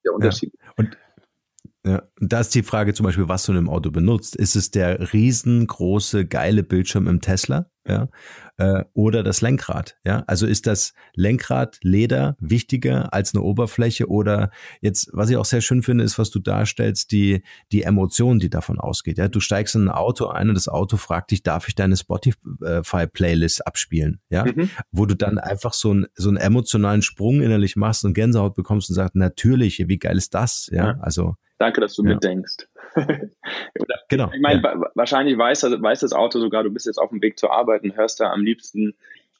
[0.06, 0.54] Der Unterschied.
[0.62, 0.74] Ja.
[0.78, 0.98] Und
[1.86, 4.38] ja, da ist die Frage zum Beispiel, was du in einem Auto benutzt.
[4.38, 7.70] Ist es der riesengroße, geile Bildschirm im Tesla?
[7.86, 8.08] Ja,
[8.56, 9.98] äh, oder das Lenkrad.
[10.06, 15.44] Ja, also ist das Lenkrad Leder wichtiger als eine Oberfläche oder jetzt, was ich auch
[15.44, 19.18] sehr schön finde, ist, was du darstellst, die die Emotion, die davon ausgeht.
[19.18, 21.98] Ja, du steigst in ein Auto ein und das Auto fragt dich, darf ich deine
[21.98, 24.22] Spotify Playlist abspielen?
[24.30, 24.70] Ja, mhm.
[24.92, 28.90] wo du dann einfach so, ein, so einen emotionalen Sprung innerlich machst und Gänsehaut bekommst
[28.90, 30.70] und sagst, natürlich, wie geil ist das?
[30.72, 30.98] Ja.
[31.02, 32.09] also Danke, dass du ja.
[32.09, 32.68] mitdenkst.
[34.09, 34.30] genau.
[34.34, 34.82] Ich meine, ja.
[34.95, 37.95] wahrscheinlich weiß, weiß das Auto sogar, du bist jetzt auf dem Weg zur Arbeit und
[37.95, 38.95] hörst da am liebsten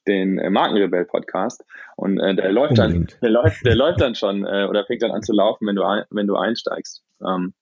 [0.08, 1.66] den äh, Markenrebell Podcast
[1.98, 5.12] und äh, der läuft dann, der läuft, der läuft dann schon äh, oder fängt dann
[5.12, 7.04] an zu laufen, wenn du ein, wenn du einsteigst.
[7.28, 7.54] Ähm,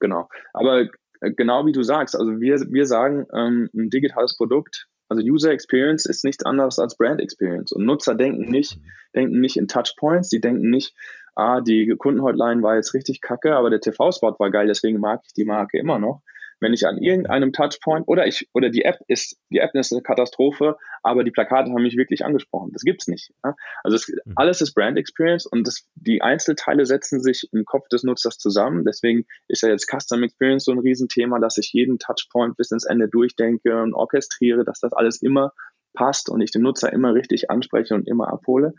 [0.00, 0.30] genau.
[0.54, 0.88] Aber
[1.20, 5.50] äh, genau wie du sagst, also wir wir sagen, ähm, ein digitales Produkt, also User
[5.50, 8.78] Experience ist nichts anderes als Brand Experience und Nutzer denken nicht
[9.14, 10.94] denken nicht in Touchpoints, die denken nicht
[11.34, 15.32] ah, die Kundenhotline war jetzt richtig kacke, aber der TV-Spot war geil, deswegen mag ich
[15.32, 16.22] die Marke immer noch.
[16.62, 20.02] Wenn ich an irgendeinem Touchpoint oder ich oder die App ist die App ist eine
[20.02, 22.70] Katastrophe, aber die Plakate haben mich wirklich angesprochen.
[22.72, 23.32] Das gibt's nicht.
[23.44, 23.54] Ja?
[23.82, 24.32] Also es, mhm.
[24.36, 28.84] alles ist Brand Experience und das, die Einzelteile setzen sich im Kopf des Nutzers zusammen.
[28.84, 32.84] Deswegen ist ja jetzt Custom Experience so ein Riesenthema, dass ich jeden Touchpoint bis ins
[32.84, 35.52] Ende durchdenke und orchestriere, dass das alles immer
[35.94, 38.72] passt und ich den Nutzer immer richtig anspreche und immer abhole.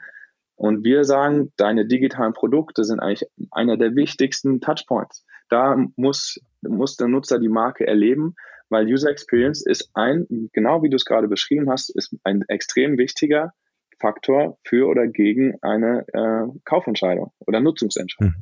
[0.55, 5.25] Und wir sagen, deine digitalen Produkte sind eigentlich einer der wichtigsten Touchpoints.
[5.49, 8.35] Da muss, muss der Nutzer die Marke erleben,
[8.69, 12.97] weil User Experience ist ein, genau wie du es gerade beschrieben hast, ist ein extrem
[12.97, 13.53] wichtiger
[13.99, 18.33] Faktor für oder gegen eine äh, Kaufentscheidung oder Nutzungsentscheidung.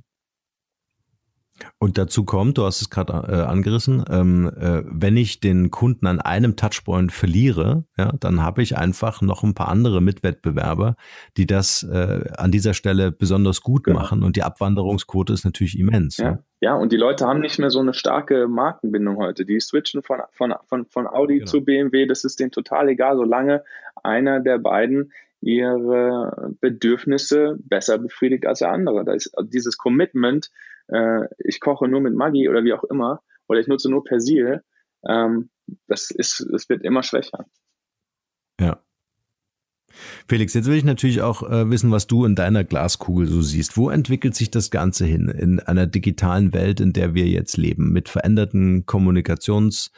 [1.80, 6.08] Und dazu kommt, du hast es gerade äh, angerissen, ähm, äh, wenn ich den Kunden
[6.08, 10.96] an einem Touchpoint verliere, ja, dann habe ich einfach noch ein paar andere Mitwettbewerber,
[11.38, 14.00] die das äh, an dieser Stelle besonders gut genau.
[14.00, 16.18] machen und die Abwanderungsquote ist natürlich immens.
[16.18, 16.26] Ja.
[16.26, 16.44] ja.
[16.64, 19.46] Ja, und die Leute haben nicht mehr so eine starke Markenbindung heute.
[19.46, 21.46] Die switchen von, von, von, von Audi genau.
[21.48, 23.64] zu BMW, das ist denen total egal, solange
[24.04, 29.04] einer der beiden ihre Bedürfnisse besser befriedigt als der andere.
[29.04, 30.52] Da ist dieses Commitment,
[30.88, 34.62] äh, ich koche nur mit Maggi oder wie auch immer, oder ich nutze nur Persil,
[35.08, 35.50] ähm,
[35.88, 37.46] das ist, es wird immer schwächer.
[38.60, 38.82] Ja.
[40.28, 43.76] Felix, jetzt will ich natürlich auch äh, wissen, was du in deiner Glaskugel so siehst.
[43.78, 47.92] Wo entwickelt sich das Ganze hin in einer digitalen Welt, in der wir jetzt leben,
[47.92, 49.92] mit veränderten Kommunikationsformen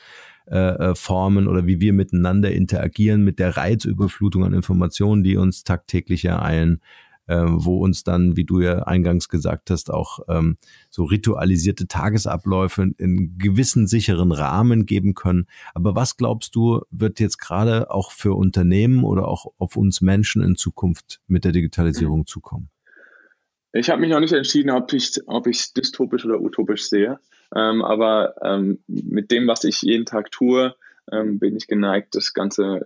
[0.48, 6.26] äh, äh oder wie wir miteinander interagieren, mit der Reizüberflutung an Informationen, die uns tagtäglich
[6.26, 6.82] ereilen?
[7.28, 10.58] Ähm, wo uns dann, wie du ja eingangs gesagt hast, auch ähm,
[10.90, 15.48] so ritualisierte Tagesabläufe in gewissen sicheren Rahmen geben können.
[15.74, 20.42] Aber was glaubst du, wird jetzt gerade auch für Unternehmen oder auch auf uns Menschen
[20.42, 22.70] in Zukunft mit der Digitalisierung zukommen?
[23.72, 27.20] Ich habe mich noch nicht entschieden, ob ich ob ich dystopisch oder utopisch sehe.
[27.56, 30.76] Ähm, aber ähm, mit dem, was ich jeden Tag tue,
[31.12, 32.86] ähm, bin ich geneigt, das Ganze,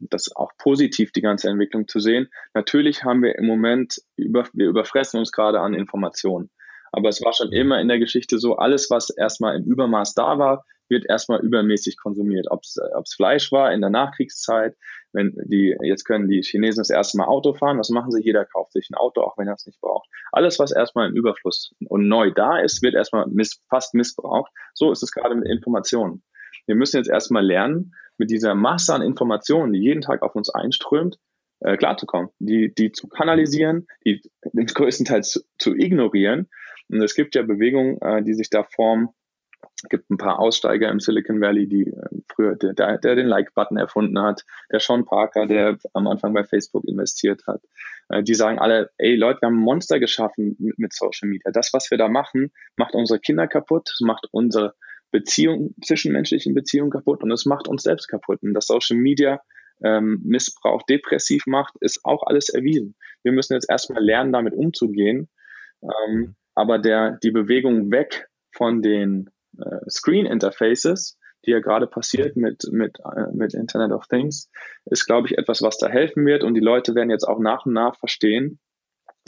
[0.00, 2.28] das auch positiv, die ganze Entwicklung zu sehen.
[2.54, 6.50] Natürlich haben wir im Moment, über, wir überfressen uns gerade an Informationen.
[6.92, 10.38] Aber es war schon immer in der Geschichte so, alles, was erstmal im Übermaß da
[10.38, 12.48] war, wird erstmal übermäßig konsumiert.
[12.50, 12.78] Ob es
[13.14, 14.76] Fleisch war in der Nachkriegszeit,
[15.12, 18.22] wenn die, jetzt können die Chinesen das erste Mal Auto fahren, was machen sie?
[18.22, 20.08] Jeder kauft sich ein Auto, auch wenn er es nicht braucht.
[20.32, 24.52] Alles, was erstmal im Überfluss und neu da ist, wird erstmal miss, fast missbraucht.
[24.74, 26.22] So ist es gerade mit Informationen.
[26.66, 30.50] Wir müssen jetzt erstmal lernen, mit dieser Masse an Informationen, die jeden Tag auf uns
[30.50, 31.18] einströmt,
[31.60, 34.20] äh, klarzukommen, die, die zu kanalisieren, die
[34.52, 36.48] größtenteils zu, zu ignorieren.
[36.88, 39.08] Und es gibt ja Bewegungen, äh, die sich da formen.
[39.82, 43.26] Es gibt ein paar Aussteiger im Silicon Valley, die äh, früher, der, der, der den
[43.26, 47.62] Like-Button erfunden hat, der Sean Parker, der am Anfang bei Facebook investiert hat.
[48.08, 51.50] Äh, die sagen alle, ey Leute, wir haben ein Monster geschaffen mit, mit Social Media.
[51.52, 54.74] Das, was wir da machen, macht unsere Kinder kaputt, macht unsere
[55.12, 58.42] Beziehung, zwischenmenschlichen Beziehungen kaputt und es macht uns selbst kaputt.
[58.42, 59.40] Und dass Social Media
[59.84, 62.96] ähm, Missbrauch depressiv macht, ist auch alles erwiesen.
[63.22, 65.28] Wir müssen jetzt erstmal lernen, damit umzugehen.
[65.82, 72.36] Ähm, aber der, die Bewegung weg von den äh, Screen Interfaces, die ja gerade passiert
[72.36, 74.50] mit, mit, äh, mit Internet of Things,
[74.86, 76.44] ist, glaube ich, etwas, was da helfen wird.
[76.44, 78.60] Und die Leute werden jetzt auch nach und nach verstehen,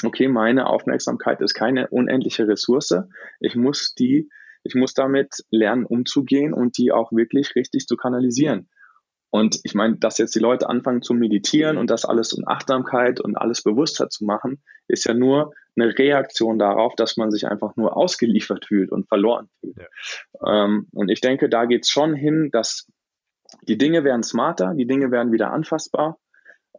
[0.03, 2.95] okay, meine Aufmerksamkeit ist keine unendliche Ressource.
[3.41, 4.29] Ich muss die
[4.65, 8.69] ich muss damit lernen, umzugehen und die auch wirklich richtig zu kanalisieren.
[9.31, 13.21] Und ich meine, dass jetzt die Leute anfangen zu meditieren und das alles in Achtsamkeit
[13.21, 17.75] und alles bewusster zu machen, ist ja nur eine Reaktion darauf, dass man sich einfach
[17.75, 19.77] nur ausgeliefert fühlt und verloren fühlt.
[19.77, 20.65] Ja.
[20.65, 22.87] Ähm, und ich denke, da geht es schon hin, dass
[23.63, 26.19] die Dinge werden smarter, die Dinge werden wieder anfassbar,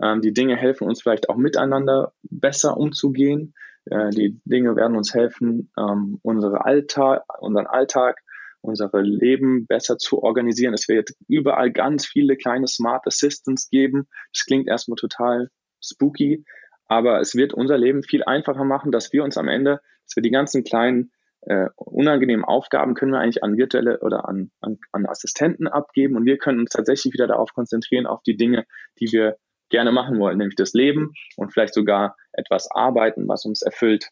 [0.02, 3.54] ähm, die Dinge helfen uns vielleicht auch miteinander besser umzugehen.
[3.86, 8.22] Äh, die Dinge werden uns helfen, ähm, unsere Alltag, unseren Alltag,
[8.62, 10.74] unsere Leben besser zu organisieren.
[10.74, 14.08] Es wird überall ganz viele kleine Smart Assistants geben.
[14.34, 15.50] Das klingt erstmal total
[15.84, 16.44] spooky,
[16.88, 20.24] aber es wird unser Leben viel einfacher machen, dass wir uns am Ende, dass wir
[20.24, 21.12] die ganzen kleinen
[21.42, 26.26] äh, unangenehmen Aufgaben können wir eigentlich an virtuelle oder an, an, an Assistenten abgeben und
[26.26, 28.66] wir können uns tatsächlich wieder darauf konzentrieren, auf die Dinge,
[29.00, 29.38] die wir
[29.70, 34.10] gerne machen wollen, nämlich das Leben und vielleicht sogar etwas arbeiten, was uns erfüllt.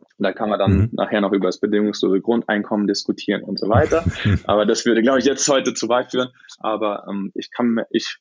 [0.00, 0.88] Und da kann man dann mhm.
[0.92, 4.04] nachher noch über das bedingungslose Grundeinkommen diskutieren und so weiter.
[4.44, 6.30] Aber das würde, glaube ich, jetzt heute zu weit führen.
[6.58, 8.18] Aber ähm, ich kann, ich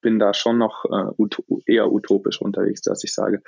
[0.00, 3.42] bin da schon noch äh, ut eher utopisch unterwegs, dass ich sage,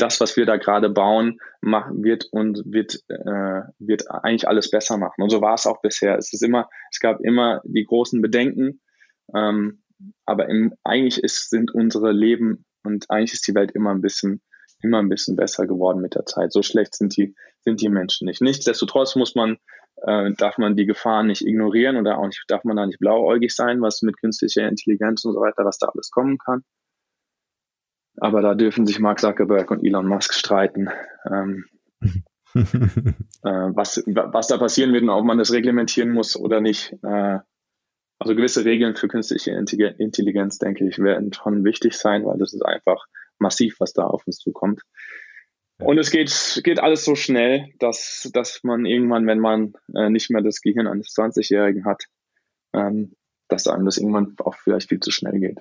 [0.00, 4.96] das, was wir da gerade bauen, machen, wird und wird, äh, wird eigentlich alles besser
[4.96, 5.22] machen.
[5.22, 6.16] Und so war es auch bisher.
[6.16, 8.80] Es ist immer, es gab immer die großen Bedenken,
[9.34, 9.82] ähm,
[10.24, 14.40] aber im, eigentlich ist, sind unsere Leben und eigentlich ist die Welt immer ein bisschen,
[14.82, 16.52] immer ein bisschen besser geworden mit der Zeit.
[16.52, 18.40] So schlecht sind die, sind die Menschen nicht.
[18.40, 19.58] Nichtsdestotrotz muss man,
[20.02, 23.54] äh, darf man die Gefahren nicht ignorieren oder auch nicht, darf man da nicht blauäugig
[23.54, 26.62] sein, was mit künstlicher Intelligenz und so weiter, was da alles kommen kann.
[28.16, 30.90] Aber da dürfen sich Mark Zuckerberg und Elon Musk streiten.
[31.30, 31.64] Ähm,
[32.54, 32.64] äh,
[33.44, 36.92] was, was da passieren wird und ob man das reglementieren muss oder nicht.
[37.02, 37.38] Äh,
[38.18, 42.62] also gewisse Regeln für künstliche Intelligenz, denke ich, werden schon wichtig sein, weil das ist
[42.62, 43.06] einfach
[43.40, 44.82] massiv, was da auf uns zukommt.
[45.82, 50.30] Und es geht, geht alles so schnell, dass, dass man irgendwann, wenn man äh, nicht
[50.30, 52.04] mehr das Gehirn eines 20-Jährigen hat,
[52.74, 53.16] ähm,
[53.48, 55.58] dass einem das irgendwann auch vielleicht viel zu schnell geht.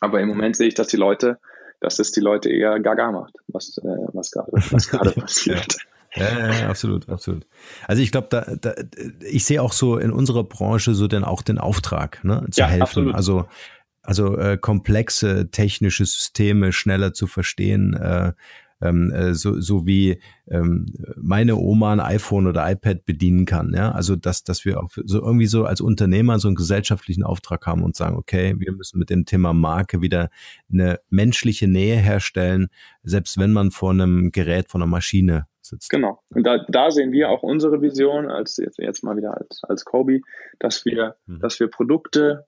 [0.00, 1.38] Aber im Moment sehe ich, dass die Leute,
[1.80, 5.76] dass es die Leute eher gaga macht, was, äh, was gerade was gerade passiert.
[6.14, 7.46] Ja, ja, absolut, absolut.
[7.86, 8.74] Also ich glaube, da, da,
[9.20, 12.68] ich sehe auch so in unserer Branche so denn auch den Auftrag, ne, zu ja,
[12.68, 12.82] helfen.
[12.82, 13.14] Absolut.
[13.14, 13.46] Also
[14.06, 18.32] also äh, komplexe technische Systeme schneller zu verstehen, äh,
[18.82, 20.86] ähm, äh, so, so wie ähm,
[21.16, 23.72] meine Oma ein iPhone oder iPad bedienen kann.
[23.74, 23.92] Ja?
[23.92, 27.82] Also dass, dass wir auch so irgendwie so als Unternehmer so einen gesellschaftlichen Auftrag haben
[27.82, 30.30] und sagen, okay, wir müssen mit dem Thema Marke wieder
[30.70, 32.68] eine menschliche Nähe herstellen,
[33.02, 35.90] selbst wenn man vor einem Gerät, vor einer Maschine sitzt.
[35.90, 36.20] Genau.
[36.28, 39.84] Und da, da sehen wir auch unsere Vision als jetzt, jetzt mal wieder als, als
[39.84, 40.20] Kobe,
[40.58, 41.40] dass wir, mhm.
[41.40, 42.46] dass wir Produkte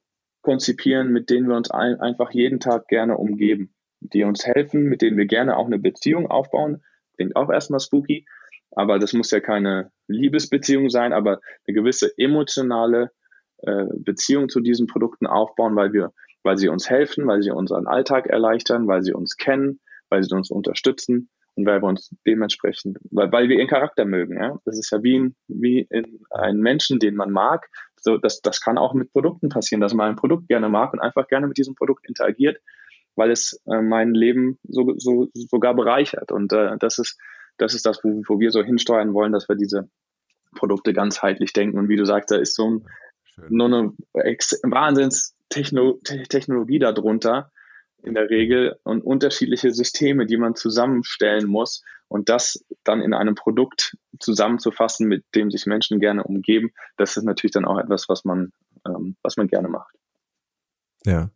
[0.49, 5.03] konzipieren, mit denen wir uns ein, einfach jeden Tag gerne umgeben die uns helfen, mit
[5.03, 6.83] denen wir gerne auch eine Beziehung aufbauen.
[7.17, 8.27] Klingt auch erstmal spooky,
[8.71, 13.11] aber das muss ja keine Liebesbeziehung sein, aber eine gewisse emotionale
[13.59, 17.87] äh, Beziehung zu diesen Produkten aufbauen, weil wir, weil sie uns helfen, weil sie unseren
[17.87, 19.81] Alltag erleichtern, weil sie uns kennen,
[20.11, 24.37] weil sie uns unterstützen und weil wir uns dementsprechend, weil, weil wir ihren Charakter mögen.
[24.37, 24.59] Ja?
[24.65, 27.69] Das ist ja wie, ein, wie in einen Menschen, den man mag.
[28.01, 31.01] So, das, das kann auch mit Produkten passieren, dass man ein Produkt gerne mag und
[31.01, 32.59] einfach gerne mit diesem Produkt interagiert
[33.17, 36.31] weil es äh, mein Leben so, so, sogar bereichert.
[36.31, 37.19] Und äh, das ist
[37.59, 39.91] das ist das, wo, wo wir so hinsteuern wollen, dass wir diese
[40.55, 41.79] Produkte ganzheitlich denken.
[41.79, 42.87] Und wie du sagst, da ist so ein,
[43.49, 47.51] nur eine Wahnsinns-Technologie darunter
[48.03, 53.35] in der Regel und unterschiedliche Systeme, die man zusammenstellen muss und das dann in einem
[53.35, 58.25] Produkt zusammenzufassen, mit dem sich Menschen gerne umgeben, das ist natürlich dann auch etwas, was
[58.25, 58.53] man,
[58.87, 59.95] ähm, was man gerne macht.
[61.05, 61.31] Ja.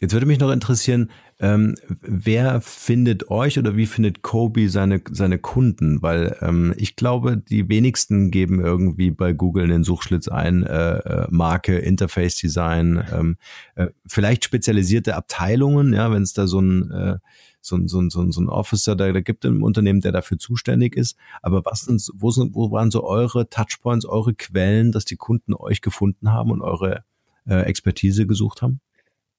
[0.00, 1.10] Jetzt würde mich noch interessieren,
[1.40, 6.00] ähm, wer findet euch oder wie findet Kobe seine, seine Kunden?
[6.00, 10.98] Weil ähm, ich glaube, die wenigsten geben irgendwie bei Google in den Suchschlitz ein, äh,
[10.98, 13.36] äh, Marke, Interface Design, ähm,
[13.74, 17.18] äh, vielleicht spezialisierte Abteilungen, ja, wenn es da so ein äh,
[17.64, 20.38] so so ein, so ein, so ein Officer da, da gibt im Unternehmen, der dafür
[20.38, 21.16] zuständig ist.
[21.40, 25.54] Aber was sind, wo, sind, wo waren so eure Touchpoints, eure Quellen, dass die Kunden
[25.54, 27.04] euch gefunden haben und eure
[27.46, 28.80] äh, Expertise gesucht haben?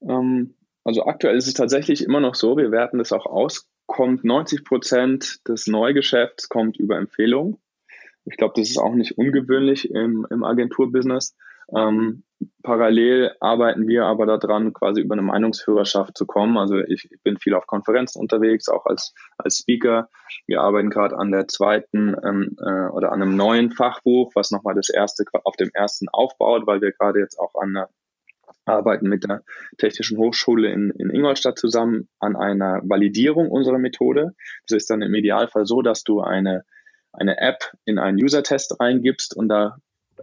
[0.02, 4.24] Ähm, also aktuell ist es tatsächlich immer noch so, wir werten das auch aus, kommt
[4.24, 7.58] 90 Prozent des Neugeschäfts kommt über Empfehlungen.
[8.24, 11.36] Ich glaube, das ist auch nicht ungewöhnlich im, im Agenturbusiness.
[11.74, 12.24] Ähm,
[12.62, 16.56] parallel arbeiten wir aber daran, quasi über eine Meinungsführerschaft zu kommen.
[16.58, 20.08] Also ich, ich bin viel auf Konferenzen unterwegs, auch als, als Speaker.
[20.46, 24.74] Wir arbeiten gerade an der zweiten ähm, äh, oder an einem neuen Fachbuch, was nochmal
[24.74, 27.88] das erste auf dem ersten aufbaut, weil wir gerade jetzt auch an einer
[28.66, 29.42] arbeiten mit der
[29.78, 34.34] Technischen Hochschule in, in Ingolstadt zusammen an einer Validierung unserer Methode.
[34.68, 36.64] Das ist dann im Idealfall so, dass du eine,
[37.12, 39.78] eine App in einen User-Test reingibst und da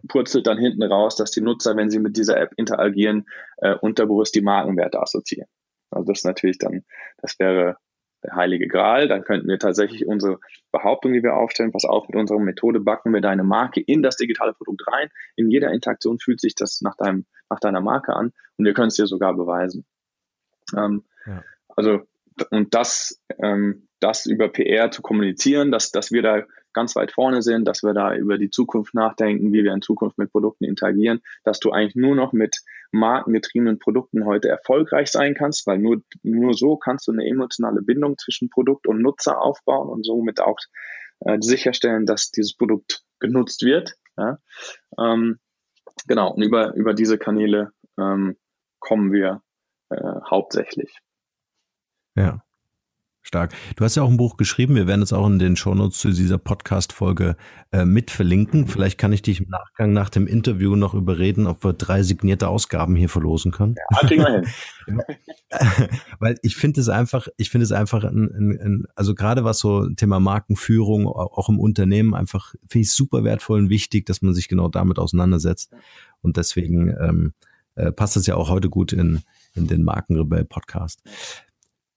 [0.07, 3.25] purzelt dann hinten raus, dass die Nutzer, wenn sie mit dieser App interagieren,
[3.57, 5.49] äh, unterbewusst die Markenwerte assoziieren.
[5.91, 6.83] Also das ist natürlich dann,
[7.21, 7.77] das wäre
[8.23, 9.07] der heilige Gral.
[9.07, 10.39] Dann könnten wir tatsächlich unsere
[10.73, 14.17] Behauptung, die wir aufstellen, pass auf, mit unserer Methode backen wir deine Marke in das
[14.17, 15.07] digitale Produkt rein.
[15.37, 18.87] In jeder Interaktion fühlt sich das nach, deinem, nach deiner Marke an und wir können
[18.87, 19.85] es dir sogar beweisen.
[20.75, 21.43] Ähm, ja.
[21.69, 22.01] Also,
[22.49, 26.43] und das, ähm, das über PR zu kommunizieren, dass, dass wir da
[26.73, 30.17] ganz weit vorne sind, dass wir da über die Zukunft nachdenken, wie wir in Zukunft
[30.17, 32.61] mit Produkten interagieren, dass du eigentlich nur noch mit
[32.91, 38.17] markengetriebenen Produkten heute erfolgreich sein kannst, weil nur, nur so kannst du eine emotionale Bindung
[38.17, 40.57] zwischen Produkt und Nutzer aufbauen und somit auch
[41.21, 43.95] äh, sicherstellen, dass dieses Produkt genutzt wird.
[44.17, 44.37] Ja?
[44.99, 45.39] Ähm,
[46.07, 48.37] genau, und über, über diese Kanäle ähm,
[48.79, 49.41] kommen wir
[49.89, 49.95] äh,
[50.29, 50.99] hauptsächlich.
[52.15, 52.43] Ja.
[53.23, 53.53] Stark.
[53.77, 54.75] Du hast ja auch ein Buch geschrieben.
[54.75, 57.37] Wir werden es auch in den Shownotes zu dieser Podcast-Folge
[57.71, 58.67] äh, mit verlinken.
[58.67, 62.49] Vielleicht kann ich dich im Nachgang nach dem Interview noch überreden, ob wir drei signierte
[62.49, 63.75] Ausgaben hier verlosen können.
[63.77, 64.43] Ja, kriegen wir
[64.85, 65.01] hin.
[66.19, 69.59] Weil ich finde es einfach, ich finde es einfach, ein, ein, ein, also gerade was
[69.59, 74.33] so Thema Markenführung auch im Unternehmen einfach finde ich super wertvoll und wichtig, dass man
[74.33, 75.71] sich genau damit auseinandersetzt.
[76.21, 77.33] Und deswegen ähm,
[77.75, 79.21] äh, passt es ja auch heute gut in,
[79.55, 81.01] in den Markenrebell Podcast.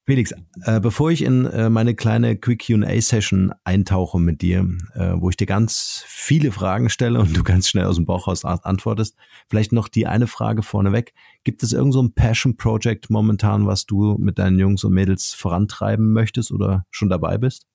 [0.09, 0.33] Felix,
[0.65, 5.37] äh, bevor ich in äh, meine kleine Quick QA-Session eintauche mit dir, äh, wo ich
[5.37, 9.17] dir ganz viele Fragen stelle und du ganz schnell aus dem Bauch raus antwortest,
[9.49, 11.13] vielleicht noch die eine Frage vorneweg.
[11.43, 16.13] Gibt es irgend so ein Passion-Project momentan, was du mit deinen Jungs und Mädels vorantreiben
[16.13, 17.67] möchtest oder schon dabei bist?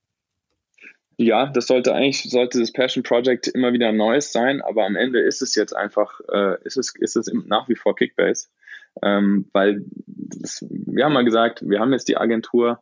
[1.17, 5.19] Ja, das sollte eigentlich, sollte das Passion Project immer wieder Neues sein, aber am Ende
[5.19, 8.47] ist es jetzt einfach, äh, ist es, ist es nach wie vor Kickbase.
[9.01, 12.81] Ähm, weil das, wir haben mal gesagt, wir haben jetzt die Agentur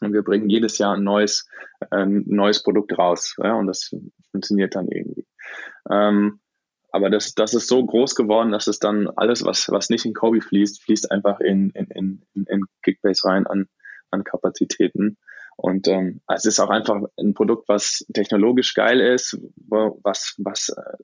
[0.00, 1.48] und wir bringen jedes Jahr ein neues,
[1.92, 3.36] ähm, neues Produkt raus.
[3.42, 3.94] Ja, und das
[4.30, 5.26] funktioniert dann irgendwie.
[5.90, 6.40] Ähm,
[6.90, 10.12] aber das, das ist so groß geworden, dass es dann alles, was, was nicht in
[10.12, 11.86] Kobe fließt, fließt einfach in, in,
[12.34, 13.66] in, in Kickbase rein an,
[14.10, 15.16] an Kapazitäten.
[15.56, 20.96] Und ähm, es ist auch einfach ein Produkt, was technologisch geil ist, was, was äh,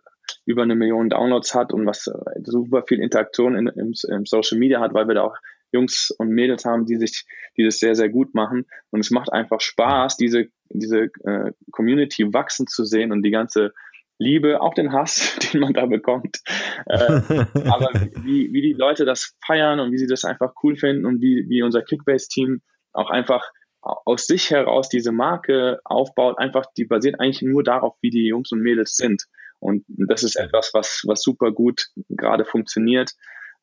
[0.48, 4.58] über eine Million Downloads hat und was äh, super viel Interaktion in, im, im Social
[4.58, 5.36] Media hat, weil wir da auch
[5.72, 7.26] Jungs und Mädels haben, die sich,
[7.58, 8.64] die das sehr, sehr gut machen.
[8.88, 13.74] Und es macht einfach Spaß, diese, diese äh, Community wachsen zu sehen und die ganze
[14.16, 16.40] Liebe, auch den Hass, den man da bekommt.
[16.86, 16.96] Äh,
[17.68, 17.90] aber
[18.22, 21.44] wie, wie die Leute das feiern und wie sie das einfach cool finden und wie,
[21.50, 22.62] wie unser Kickbase-Team
[22.94, 28.10] auch einfach aus sich heraus diese Marke aufbaut, einfach, die basiert eigentlich nur darauf, wie
[28.10, 29.26] die Jungs und Mädels sind.
[29.60, 33.12] Und das ist etwas, was, was super gut gerade funktioniert.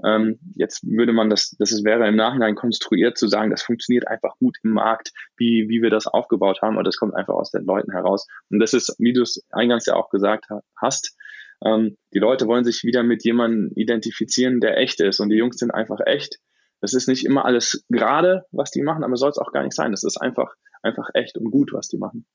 [0.04, 4.08] Ähm, jetzt würde man das, das ist, wäre im Nachhinein konstruiert zu sagen, das funktioniert
[4.08, 7.52] einfach gut im Markt, wie, wie wir das aufgebaut haben, aber das kommt einfach aus
[7.52, 8.28] den Leuten heraus.
[8.50, 11.16] Und das ist, wie du es eingangs ja auch gesagt hast,
[11.64, 15.20] ähm, die Leute wollen sich wieder mit jemandem identifizieren, der echt ist.
[15.20, 16.40] Und die Jungs sind einfach echt.
[16.82, 19.76] Das ist nicht immer alles gerade, was die machen, aber soll es auch gar nicht
[19.76, 19.92] sein.
[19.92, 22.26] Das ist einfach, einfach echt und gut, was die machen.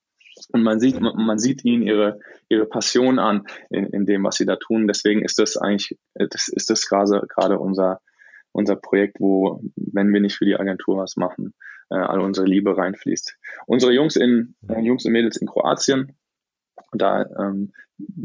[0.52, 4.46] Und man sieht, man sieht ihnen ihre, ihre Passion an in, in dem, was sie
[4.46, 4.86] da tun.
[4.86, 8.00] Deswegen ist das eigentlich, das ist das gerade, gerade unser,
[8.52, 11.54] unser Projekt, wo, wenn wir nicht für die Agentur was machen,
[11.90, 13.36] äh, all unsere Liebe reinfließt.
[13.66, 16.16] Unsere Jungs in, äh, Jungs und Mädels in Kroatien,
[16.92, 17.72] da ähm,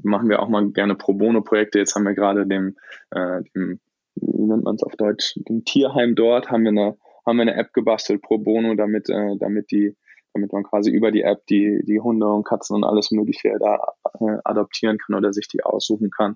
[0.04, 1.80] machen wir auch mal gerne Pro Bono-Projekte.
[1.80, 2.76] Jetzt haben wir gerade dem,
[3.12, 3.80] äh, dem
[4.16, 7.56] wie nennt man es auf Deutsch, dem Tierheim dort, haben wir eine, haben wir eine
[7.56, 9.96] App gebastelt, Pro Bono, damit, äh, damit die
[10.36, 13.94] damit man quasi über die App die, die Hunde und Katzen und alles Mögliche da
[14.20, 16.36] äh, adoptieren kann oder sich die aussuchen kann.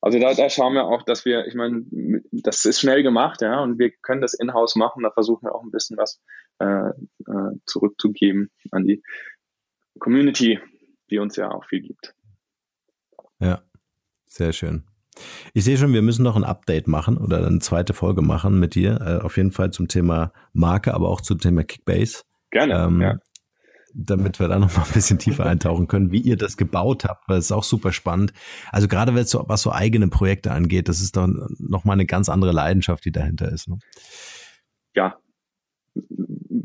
[0.00, 1.84] Also da, da schauen wir auch, dass wir, ich meine,
[2.30, 5.02] das ist schnell gemacht, ja, und wir können das in-house machen.
[5.02, 6.20] Da versuchen wir auch ein bisschen was
[6.60, 9.02] äh, äh, zurückzugeben an die
[9.98, 10.60] Community,
[11.10, 12.14] die uns ja auch viel gibt.
[13.40, 13.62] Ja,
[14.26, 14.84] sehr schön.
[15.52, 18.76] Ich sehe schon, wir müssen noch ein Update machen oder eine zweite Folge machen mit
[18.76, 19.00] dir.
[19.00, 22.22] Äh, auf jeden Fall zum Thema Marke, aber auch zum Thema Kickbase.
[22.50, 23.18] Gerne, ähm, ja.
[23.94, 27.28] Damit wir da noch mal ein bisschen tiefer eintauchen können, wie ihr das gebaut habt,
[27.28, 28.32] weil es ist auch super spannend.
[28.70, 31.26] Also gerade wenn es so, was so eigene Projekte angeht, das ist doch
[31.58, 33.68] noch mal eine ganz andere Leidenschaft, die dahinter ist.
[33.68, 33.78] Ne?
[34.94, 35.18] Ja,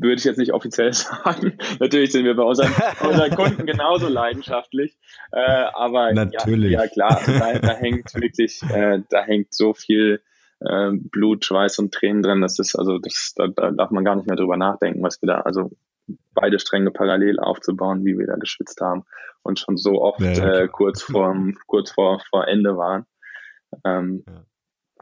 [0.04, 1.58] würde ich jetzt nicht offiziell sagen.
[1.80, 4.96] Natürlich sind wir bei unseren, unseren Kunden genauso leidenschaftlich.
[5.32, 6.72] Äh, aber Natürlich.
[6.72, 10.20] Ja, ja klar, da, da hängt wirklich, äh, da hängt so viel
[10.64, 12.40] äh, Blut, Schweiß und Tränen drin.
[12.40, 15.28] Das ist also, das, da, da darf man gar nicht mehr drüber nachdenken, was wir
[15.28, 15.70] da, also
[16.34, 19.04] beide Stränge parallel aufzubauen, wie wir da geschwitzt haben
[19.42, 21.34] und schon so oft ja, äh, kurz vor
[21.66, 23.06] kurz vor, vor Ende waren.
[23.84, 24.24] Ähm,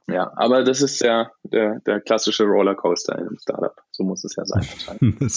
[0.09, 0.15] ja.
[0.15, 0.33] ja.
[0.37, 3.81] aber das ist ja der, der klassische Rollercoaster in einem Startup.
[3.91, 4.67] So muss es ja sein.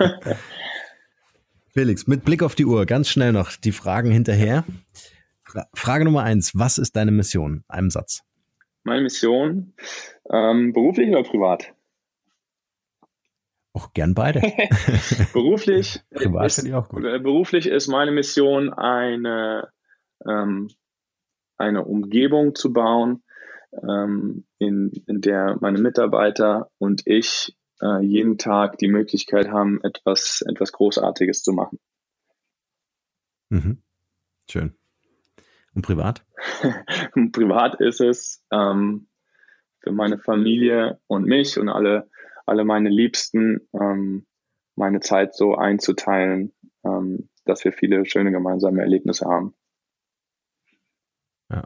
[1.72, 4.64] Felix, mit Blick auf die Uhr, ganz schnell noch die Fragen hinterher.
[5.74, 7.64] Frage Nummer eins, was ist deine Mission?
[7.68, 8.22] Einem Satz
[8.84, 9.74] meine Mission,
[10.30, 11.74] ähm, beruflich oder privat?
[13.72, 14.40] Auch gern beide.
[15.32, 17.04] beruflich, privat ist, ich auch gut.
[17.04, 19.68] Äh, beruflich ist meine Mission, eine,
[20.26, 20.68] ähm,
[21.56, 23.22] eine Umgebung zu bauen,
[23.72, 30.42] ähm, in, in der meine Mitarbeiter und ich äh, jeden Tag die Möglichkeit haben, etwas,
[30.46, 31.78] etwas Großartiges zu machen.
[33.48, 33.82] Mhm.
[34.50, 34.74] Schön.
[35.74, 36.24] Und privat?
[37.32, 39.08] privat ist es ähm,
[39.80, 42.10] für meine Familie und mich und alle,
[42.46, 44.26] alle meine Liebsten ähm,
[44.76, 46.52] meine Zeit so einzuteilen,
[46.84, 49.54] ähm, dass wir viele schöne gemeinsame Erlebnisse haben.
[51.50, 51.64] Ja,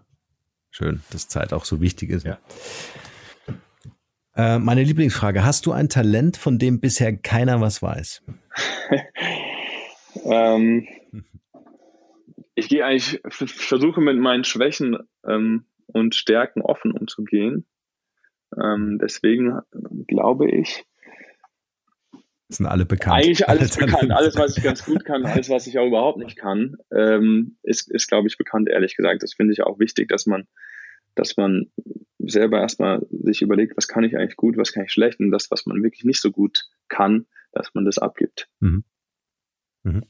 [0.70, 2.24] schön, dass Zeit auch so wichtig ist.
[2.24, 2.38] Ja.
[4.34, 8.22] Äh, meine Lieblingsfrage: Hast du ein Talent, von dem bisher keiner was weiß?
[10.24, 10.86] ähm,
[12.56, 17.66] ich gehe eigentlich, versuche mit meinen Schwächen ähm, und Stärken offen umzugehen.
[18.60, 19.60] Ähm, deswegen
[20.08, 20.84] glaube ich.
[22.48, 23.16] Sind alle bekannt.
[23.16, 24.10] Eigentlich alles bekannt.
[24.10, 27.90] Alles, was ich ganz gut kann, alles, was ich auch überhaupt nicht kann, ähm, ist,
[27.90, 29.22] ist glaube ich, bekannt, ehrlich gesagt.
[29.22, 30.48] Das finde ich auch wichtig, dass man,
[31.14, 31.70] dass man
[32.18, 35.50] selber erstmal sich überlegt, was kann ich eigentlich gut, was kann ich schlecht und das,
[35.50, 38.48] was man wirklich nicht so gut kann, dass man das abgibt.
[38.60, 38.84] Mhm.
[39.82, 40.06] Mhm.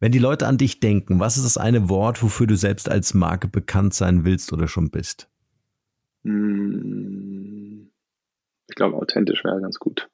[0.00, 3.14] Wenn die Leute an dich denken, was ist das eine Wort, wofür du selbst als
[3.14, 5.28] Marke bekannt sein willst oder schon bist?
[6.24, 7.90] Hm,
[8.68, 10.08] ich glaube, authentisch wäre ganz gut.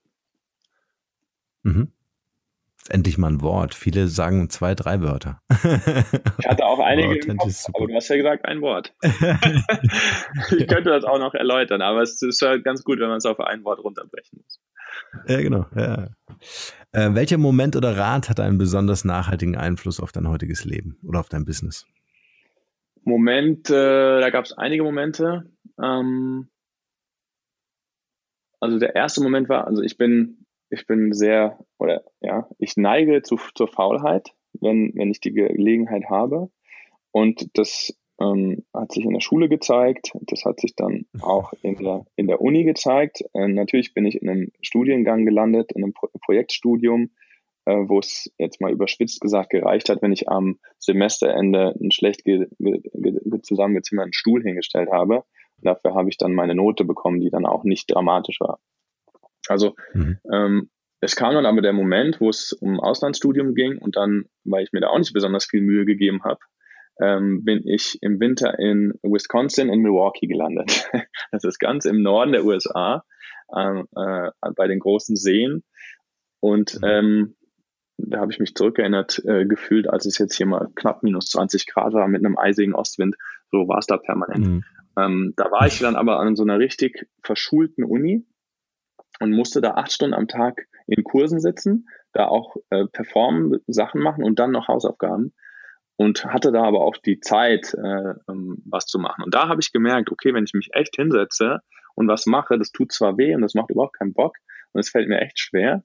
[1.63, 1.93] Mhm.
[2.89, 3.75] Endlich mal ein Wort.
[3.75, 5.41] Viele sagen zwei, drei Wörter.
[6.39, 8.95] Ich hatte auch einige im Kopf, aber du hast ja gesagt ein Wort.
[9.03, 13.27] ich könnte das auch noch erläutern, aber es ist ja ganz gut, wenn man es
[13.27, 14.61] auf ein Wort runterbrechen muss.
[15.27, 15.67] Ja, genau.
[15.75, 16.09] Ja.
[16.93, 21.21] Äh, welcher Moment oder Rat hat einen besonders nachhaltigen Einfluss auf dein heutiges Leben oder
[21.21, 21.87] auf dein Business?
[23.05, 25.51] Moment, äh, da gab es einige Momente.
[25.83, 26.49] Ähm,
[28.61, 30.40] also der erste Moment war, also ich bin,
[30.71, 36.05] ich bin sehr, oder ja, ich neige zu, zur Faulheit, wenn, wenn ich die Gelegenheit
[36.09, 36.51] habe.
[37.11, 41.77] Und das ähm, hat sich in der Schule gezeigt, das hat sich dann auch in
[41.77, 43.25] der, in der Uni gezeigt.
[43.35, 47.11] Äh, natürlich bin ich in einem Studiengang gelandet, in einem Pro Projektstudium,
[47.65, 52.23] äh, wo es jetzt mal überspitzt gesagt gereicht hat, wenn ich am Semesterende einen schlecht
[53.43, 55.25] zusammengezimmerten Stuhl hingestellt habe.
[55.63, 58.61] Dafür habe ich dann meine Note bekommen, die dann auch nicht dramatisch war.
[59.49, 60.19] Also mhm.
[60.33, 60.71] ähm,
[61.01, 64.73] es kam dann aber der Moment, wo es um Auslandsstudium ging und dann, weil ich
[64.73, 66.41] mir da auch nicht besonders viel Mühe gegeben habe,
[67.01, 70.91] ähm, bin ich im Winter in Wisconsin in Milwaukee gelandet.
[71.33, 73.05] das ist ganz im Norden der USA,
[73.57, 75.65] ähm, äh, bei den großen Seen.
[76.41, 76.89] Und mhm.
[76.89, 77.37] ähm,
[77.97, 81.67] da habe ich mich zurückerinnert äh, gefühlt, als es jetzt hier mal knapp minus 20
[81.67, 83.17] Grad war mit einem eisigen Ostwind.
[83.51, 84.47] So war es da permanent.
[84.47, 84.65] Mhm.
[84.99, 88.27] Ähm, da war ich dann aber an so einer richtig verschulten Uni
[89.21, 94.01] und musste da acht Stunden am Tag in Kursen sitzen, da auch äh, performen, Sachen
[94.01, 95.33] machen und dann noch Hausaufgaben
[95.97, 99.23] und hatte da aber auch die Zeit, äh, ähm, was zu machen.
[99.23, 101.61] Und da habe ich gemerkt, okay, wenn ich mich echt hinsetze
[101.95, 104.37] und was mache, das tut zwar weh und das macht überhaupt keinen Bock
[104.73, 105.83] und es fällt mir echt schwer,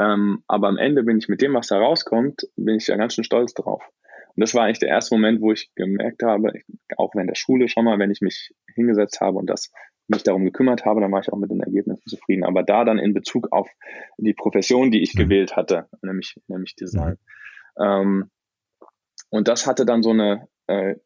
[0.00, 3.14] ähm, aber am Ende bin ich mit dem, was da rauskommt, bin ich ja ganz
[3.14, 3.82] schön stolz drauf.
[4.34, 6.52] Und das war eigentlich der erste Moment, wo ich gemerkt habe,
[6.96, 9.70] auch während der Schule schon mal, wenn ich mich hingesetzt habe und das
[10.10, 12.44] mich darum gekümmert habe, dann war ich auch mit den Ergebnissen zufrieden.
[12.44, 13.68] Aber da dann in Bezug auf
[14.18, 15.20] die Profession, die ich mhm.
[15.20, 17.16] gewählt hatte, nämlich, nämlich Design.
[17.76, 17.84] Mhm.
[17.84, 18.30] Ähm,
[19.30, 20.96] und das hatte dann so eine äh,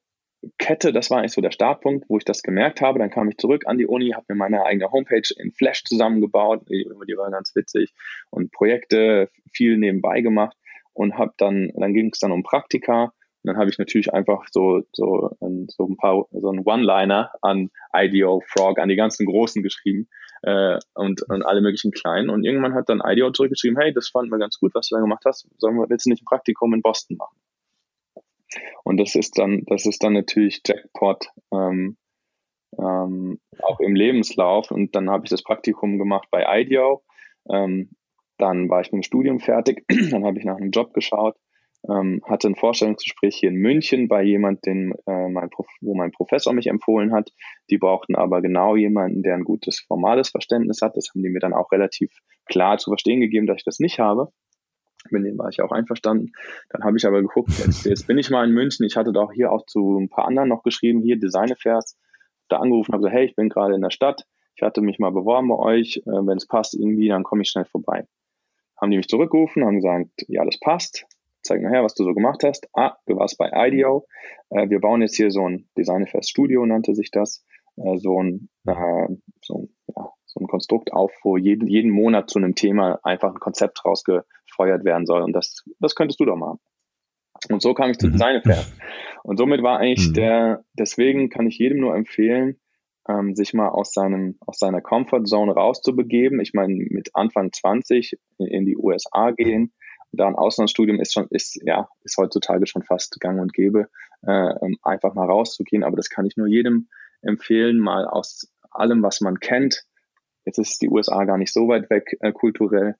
[0.58, 2.98] Kette, das war eigentlich so der Startpunkt, wo ich das gemerkt habe.
[2.98, 6.68] Dann kam ich zurück an die Uni, habe mir meine eigene Homepage in Flash zusammengebaut,
[6.68, 7.94] die, die war ganz witzig
[8.30, 10.56] und Projekte viel nebenbei gemacht
[10.92, 13.12] und habe dann, dann ging es dann um Praktika
[13.44, 17.70] und dann habe ich natürlich einfach so, so, so ein paar, so ein One-Liner an
[17.94, 20.08] IDEO, Frog, an die ganzen Großen geschrieben
[20.44, 22.30] äh, und, und alle möglichen Kleinen.
[22.30, 25.02] Und irgendwann hat dann IDEO zurückgeschrieben, hey, das fanden wir ganz gut, was du da
[25.02, 25.46] gemacht hast.
[25.58, 27.36] Sollen wir, willst du nicht ein Praktikum in Boston machen?
[28.82, 31.98] Und das ist dann, das ist dann natürlich Jackpot ähm,
[32.78, 34.70] ähm, auch im Lebenslauf.
[34.70, 37.04] Und dann habe ich das Praktikum gemacht bei IDEO.
[37.50, 37.90] Ähm,
[38.38, 39.84] dann war ich mit dem Studium fertig.
[40.10, 41.36] dann habe ich nach einem Job geschaut.
[41.88, 46.68] Ähm, hatte ein Vorstellungsgespräch hier in München bei jemandem, äh, mein wo mein Professor mich
[46.68, 47.30] empfohlen hat.
[47.70, 50.96] Die brauchten aber genau jemanden, der ein gutes formales Verständnis hat.
[50.96, 52.10] Das haben die mir dann auch relativ
[52.46, 54.28] klar zu verstehen gegeben, dass ich das nicht habe.
[55.10, 56.32] Mit dem war ich auch einverstanden.
[56.70, 58.86] Dann habe ich aber geguckt, jetzt, jetzt bin ich mal in München.
[58.86, 61.98] Ich hatte da auch hier auch zu ein paar anderen noch geschrieben, hier Design Affairs.
[62.48, 64.24] Da angerufen, habe gesagt, hey, ich bin gerade in der Stadt.
[64.56, 65.98] Ich hatte mich mal beworben bei euch.
[66.06, 68.06] Äh, Wenn es passt irgendwie, dann komme ich schnell vorbei.
[68.80, 71.06] Haben die mich zurückgerufen, haben gesagt, ja, das passt.
[71.44, 72.68] Zeig mal her, was du so gemacht hast.
[72.72, 74.06] Ah, du warst bei IDEO.
[74.50, 77.44] Äh, wir bauen jetzt hier so ein Design Affairs Studio, nannte sich das.
[77.76, 79.08] Äh, so ein, äh,
[79.42, 83.40] so, ja, so ein Konstrukt auf, wo jeden, jeden Monat zu einem Thema einfach ein
[83.40, 85.22] Konzept rausgefeuert werden soll.
[85.22, 86.58] Und das, das könntest du doch machen.
[87.50, 88.12] Und so kam ich zu mhm.
[88.12, 88.72] Design Affairs.
[89.22, 90.14] Und somit war eigentlich mhm.
[90.14, 92.58] der, deswegen kann ich jedem nur empfehlen,
[93.08, 96.40] ähm, sich mal aus seinem, aus seiner Comfort Zone rauszubegeben.
[96.40, 99.72] Ich meine, mit Anfang 20 in, in die USA gehen,
[100.16, 103.88] da ein Auslandsstudium ist schon, ist, ja, ist heutzutage schon fast gang und gäbe,
[104.22, 105.84] äh, einfach mal rauszugehen.
[105.84, 106.88] Aber das kann ich nur jedem
[107.22, 109.84] empfehlen, mal aus allem, was man kennt,
[110.44, 112.96] Jetzt ist die USA gar nicht so weit weg äh, kulturell,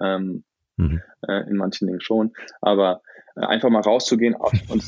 [0.00, 0.44] ähm,
[0.76, 1.02] mhm.
[1.26, 3.02] äh, in manchen Dingen schon, aber
[3.36, 4.36] äh, einfach mal rauszugehen
[4.68, 4.84] und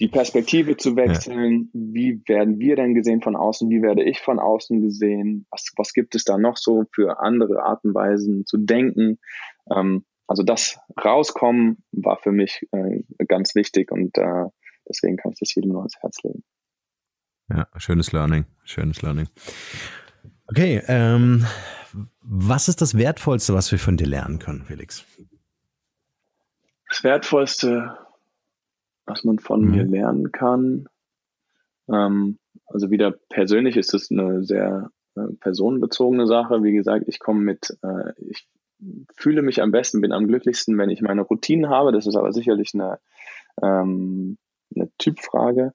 [0.00, 1.70] die Perspektive zu wechseln.
[1.72, 1.80] Ja.
[1.92, 3.68] Wie werden wir denn gesehen von außen?
[3.68, 5.46] Wie werde ich von außen gesehen?
[5.50, 9.18] Was, was gibt es da noch so für andere Arten und Weisen zu denken?
[9.74, 14.44] Ähm, also das Rauskommen war für mich äh, ganz wichtig und äh,
[14.88, 16.44] deswegen kann ich das jedem nur ans Herz legen.
[17.48, 19.28] Ja, schönes Learning, schönes Learning.
[20.46, 21.46] Okay, ähm,
[22.20, 25.04] was ist das Wertvollste, was wir von dir lernen können, Felix?
[26.88, 27.98] Das Wertvollste,
[29.06, 29.70] was man von mhm.
[29.72, 30.88] mir lernen kann,
[31.92, 36.62] ähm, also wieder persönlich ist es eine sehr äh, personenbezogene Sache.
[36.62, 38.46] Wie gesagt, ich komme mit, äh, ich
[39.16, 41.92] fühle mich am besten, bin am glücklichsten, wenn ich meine Routinen habe.
[41.92, 42.98] Das ist aber sicherlich eine,
[43.62, 44.38] ähm,
[44.74, 45.72] eine Typfrage.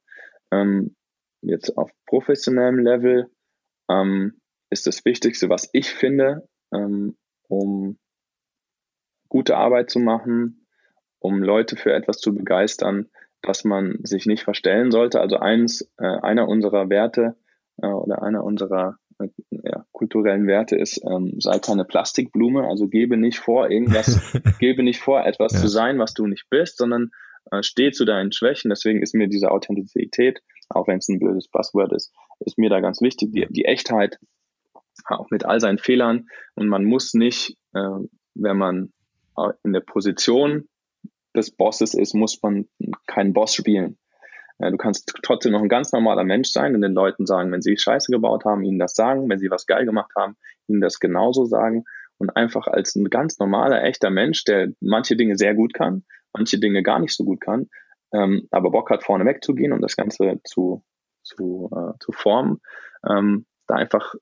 [0.51, 0.95] Ähm,
[1.41, 3.29] jetzt auf professionellem Level.
[3.89, 4.39] Ähm,
[4.69, 7.15] ist das Wichtigste, was ich finde, ähm,
[7.47, 7.97] um
[9.29, 10.67] gute Arbeit zu machen,
[11.19, 13.09] um Leute für etwas zu begeistern,
[13.41, 15.21] dass man sich nicht verstellen sollte.
[15.21, 17.37] Also eins, äh, einer unserer Werte
[17.77, 23.17] äh, oder einer unserer äh, ja, kulturellen Werte ist, ähm, sei keine Plastikblume, also gebe
[23.17, 24.19] nicht vor, irgendwas,
[24.59, 25.59] gebe nicht vor, etwas ja.
[25.59, 27.11] zu sein, was du nicht bist, sondern
[27.51, 28.69] äh, steh zu deinen Schwächen.
[28.69, 32.81] Deswegen ist mir diese Authentizität, auch wenn es ein blödes Buzzword ist, ist mir da
[32.81, 34.19] ganz wichtig, die, die Echtheit,
[35.05, 36.27] auch mit all seinen Fehlern.
[36.55, 37.99] Und man muss nicht, äh,
[38.35, 38.91] wenn man
[39.63, 40.69] in der Position
[41.35, 42.67] des Bosses ist, muss man
[43.05, 43.97] keinen Boss spielen.
[44.57, 47.77] Du kannst trotzdem noch ein ganz normaler Mensch sein und den Leuten sagen, wenn sie
[47.77, 50.37] Scheiße gebaut haben, ihnen das sagen, wenn sie was geil gemacht haben,
[50.67, 51.83] ihnen das genauso sagen
[52.17, 56.57] und einfach als ein ganz normaler, echter Mensch, der manche Dinge sehr gut kann, manche
[56.59, 57.67] Dinge gar nicht so gut kann,
[58.13, 60.83] ähm, aber Bock hat, vorne wegzugehen und das Ganze zu,
[61.23, 62.61] zu, äh, zu formen,
[63.07, 64.15] ähm, da einfach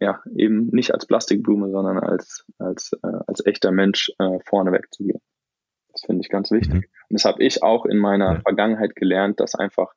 [0.00, 5.20] ja eben nicht als Plastikblume, sondern als, als, äh, als echter Mensch äh, vorne wegzugehen.
[5.96, 6.74] Das finde ich ganz wichtig.
[6.74, 6.84] Mhm.
[7.08, 8.40] Und das habe ich auch in meiner ja.
[8.40, 9.94] Vergangenheit gelernt, dass einfach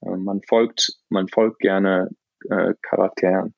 [0.00, 2.08] äh, man folgt, man folgt gerne
[2.48, 3.54] äh, Charakteren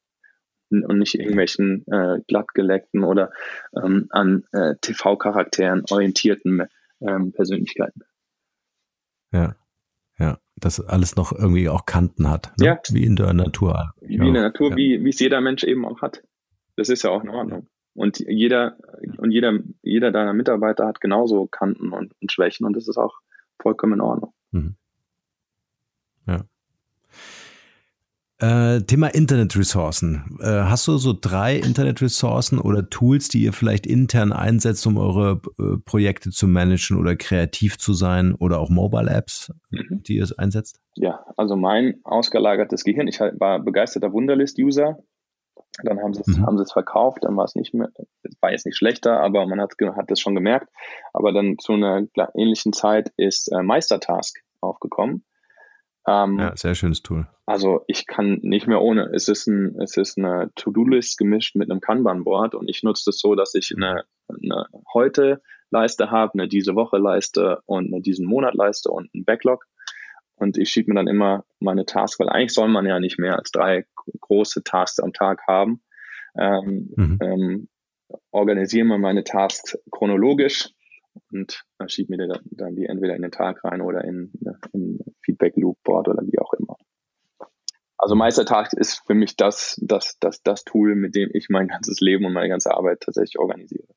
[0.70, 3.30] und nicht irgendwelchen äh, glattgeleckten oder
[3.76, 6.66] ähm, an äh, TV-Charakteren orientierten
[7.01, 8.03] ähm, Persönlichkeiten.
[9.30, 9.55] Ja,
[10.18, 12.53] ja, dass alles noch irgendwie auch Kanten hat.
[12.59, 12.66] Ne?
[12.66, 12.80] Ja.
[12.90, 13.92] Wie in der Natur.
[14.01, 14.76] Wie, in der Natur, ja.
[14.76, 16.24] wie es jeder Mensch eben auch hat.
[16.76, 17.68] Das ist ja auch in Ordnung.
[17.95, 18.76] Und jeder,
[19.18, 23.20] und jeder, jeder deiner Mitarbeiter hat genauso Kanten und, und Schwächen und das ist auch
[23.61, 24.32] vollkommen in Ordnung.
[24.51, 24.76] Mhm.
[26.26, 26.45] Ja.
[28.40, 30.38] Äh, Thema Internetressourcen.
[30.40, 35.40] Äh, hast du so drei Internetressourcen oder Tools, die ihr vielleicht intern einsetzt, um eure
[35.59, 40.03] äh, Projekte zu managen oder kreativ zu sein oder auch Mobile Apps, mhm.
[40.03, 40.80] die ihr einsetzt?
[40.97, 43.07] Ja, also mein ausgelagertes Gehirn.
[43.07, 44.99] Ich war begeisterter Wunderlist-User
[45.83, 46.47] dann haben sie es, mhm.
[46.47, 47.91] haben sie es verkauft, dann war es nicht mehr,
[48.41, 50.68] war jetzt nicht schlechter, aber man hat, hat das schon gemerkt.
[51.12, 55.25] Aber dann zu einer ähnlichen Zeit ist äh, Meistertask aufgekommen.
[56.07, 57.27] Ähm, ja, sehr schönes Tool.
[57.47, 59.11] Also ich kann nicht mehr ohne.
[59.14, 63.18] Es ist ein, es ist eine To-Do-List gemischt mit einem Kanban-Board und ich nutze das
[63.18, 68.27] so, dass ich eine, eine heute Leiste habe, eine diese Woche Leiste und eine diesen
[68.27, 69.66] Monat Leiste und ein Backlog
[70.37, 73.37] und ich schiebe mir dann immer meine Tasks, weil eigentlich soll man ja nicht mehr
[73.39, 73.87] als drei
[74.20, 75.82] große Tasks am Tag haben.
[76.37, 77.18] Ähm, mhm.
[77.22, 77.68] ähm,
[78.30, 80.70] organisiere mir meine Tasks chronologisch
[81.30, 84.32] und schiebe mir dann, dann die entweder in den Tag rein oder in,
[84.72, 86.76] in Feedback Loop Board oder wie auch immer.
[87.97, 92.01] Also Meistertag ist für mich das, das, das, das Tool, mit dem ich mein ganzes
[92.01, 93.93] Leben und meine ganze Arbeit tatsächlich organisiere.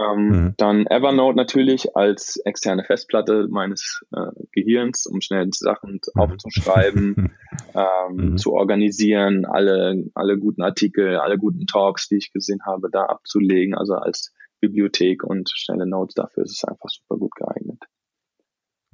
[0.00, 0.54] Ähm, mhm.
[0.56, 6.20] Dann Evernote natürlich als externe Festplatte meines äh, Gehirns, um schnell Sachen mhm.
[6.20, 7.32] aufzuschreiben,
[7.74, 8.38] ähm, mhm.
[8.38, 13.74] zu organisieren, alle, alle guten Artikel, alle guten Talks, die ich gesehen habe, da abzulegen,
[13.74, 17.84] also als Bibliothek und schnelle Notes, dafür ist es einfach super gut geeignet.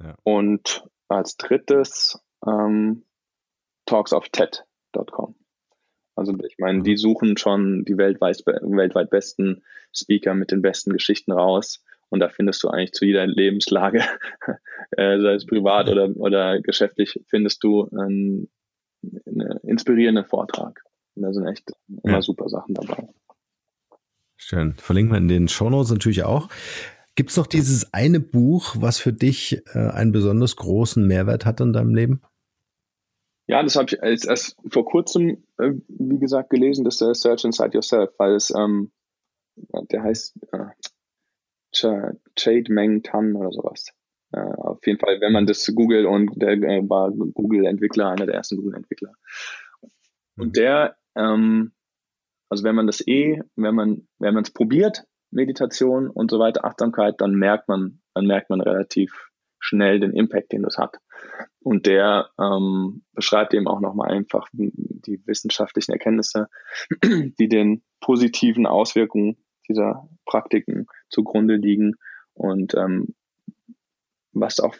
[0.01, 0.15] Ja.
[0.23, 3.03] Und als drittes ähm,
[3.85, 5.35] Talks of TED.com.
[6.15, 6.97] Also ich meine, die mhm.
[6.97, 11.83] suchen schon die weltweit, weltweit besten Speaker mit den besten Geschichten raus.
[12.09, 14.03] Und da findest du eigentlich zu jeder Lebenslage,
[14.91, 18.49] äh, sei es privat oder, oder geschäftlich, findest du einen,
[19.25, 20.81] einen inspirierenden Vortrag.
[21.15, 21.71] Und da sind echt
[22.03, 22.21] immer ja.
[22.21, 23.07] super Sachen dabei.
[24.37, 24.73] Schön.
[24.75, 26.49] Verlinken wir in den Shownotes natürlich auch.
[27.15, 31.59] Gibt es noch dieses eine Buch, was für dich äh, einen besonders großen Mehrwert hat
[31.59, 32.21] in deinem Leben?
[33.45, 37.43] Ja, das habe ich erst, erst vor kurzem, äh, wie gesagt, gelesen, das ist Search
[37.43, 38.91] Inside Yourself, weil es, ähm,
[39.91, 43.87] der heißt äh, Chade Meng Tan oder sowas.
[44.31, 48.35] Äh, auf jeden Fall, wenn man das Google und der äh, war Google-Entwickler, einer der
[48.35, 49.13] ersten Google-Entwickler.
[50.37, 51.73] Und der, ähm,
[52.49, 56.65] also wenn man das eh, wenn man, wenn man es probiert, Meditation und so weiter,
[56.65, 59.29] Achtsamkeit, dann merkt man, dann merkt man relativ
[59.59, 60.97] schnell den Impact, den das hat.
[61.59, 66.47] Und der ähm, beschreibt eben auch nochmal einfach die wissenschaftlichen Erkenntnisse,
[67.03, 69.37] die den positiven Auswirkungen
[69.69, 71.95] dieser Praktiken zugrunde liegen
[72.33, 73.13] und ähm,
[74.33, 74.75] was auch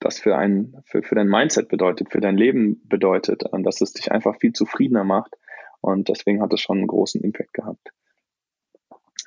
[0.00, 3.92] das für ein für, für dein Mindset bedeutet, für dein Leben bedeutet, und dass es
[3.92, 5.34] dich einfach viel zufriedener macht.
[5.80, 7.92] Und deswegen hat es schon einen großen Impact gehabt.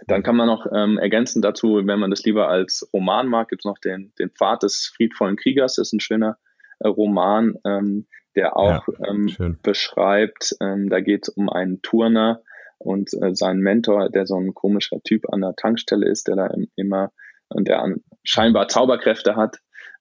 [0.08, 3.62] Dann kann man noch ähm, ergänzen dazu, wenn man das lieber als Roman mag, gibt
[3.62, 5.76] es noch den, den Pfad des friedvollen Kriegers.
[5.76, 6.38] Das ist ein schöner
[6.80, 12.42] äh, Roman, ähm, der auch ja, ähm, beschreibt, ähm, da geht es um einen Turner
[12.78, 16.50] und äh, seinen Mentor, der so ein komischer Typ an der Tankstelle ist, der da
[16.76, 17.12] immer
[17.50, 19.58] und der an, scheinbar Zauberkräfte hat.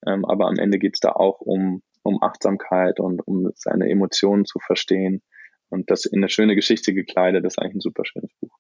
[0.07, 4.45] Ähm, aber am Ende geht es da auch um, um Achtsamkeit und um seine Emotionen
[4.45, 5.23] zu verstehen.
[5.69, 8.57] Und das in eine schöne Geschichte gekleidet, das ist eigentlich ein super schönes Buch.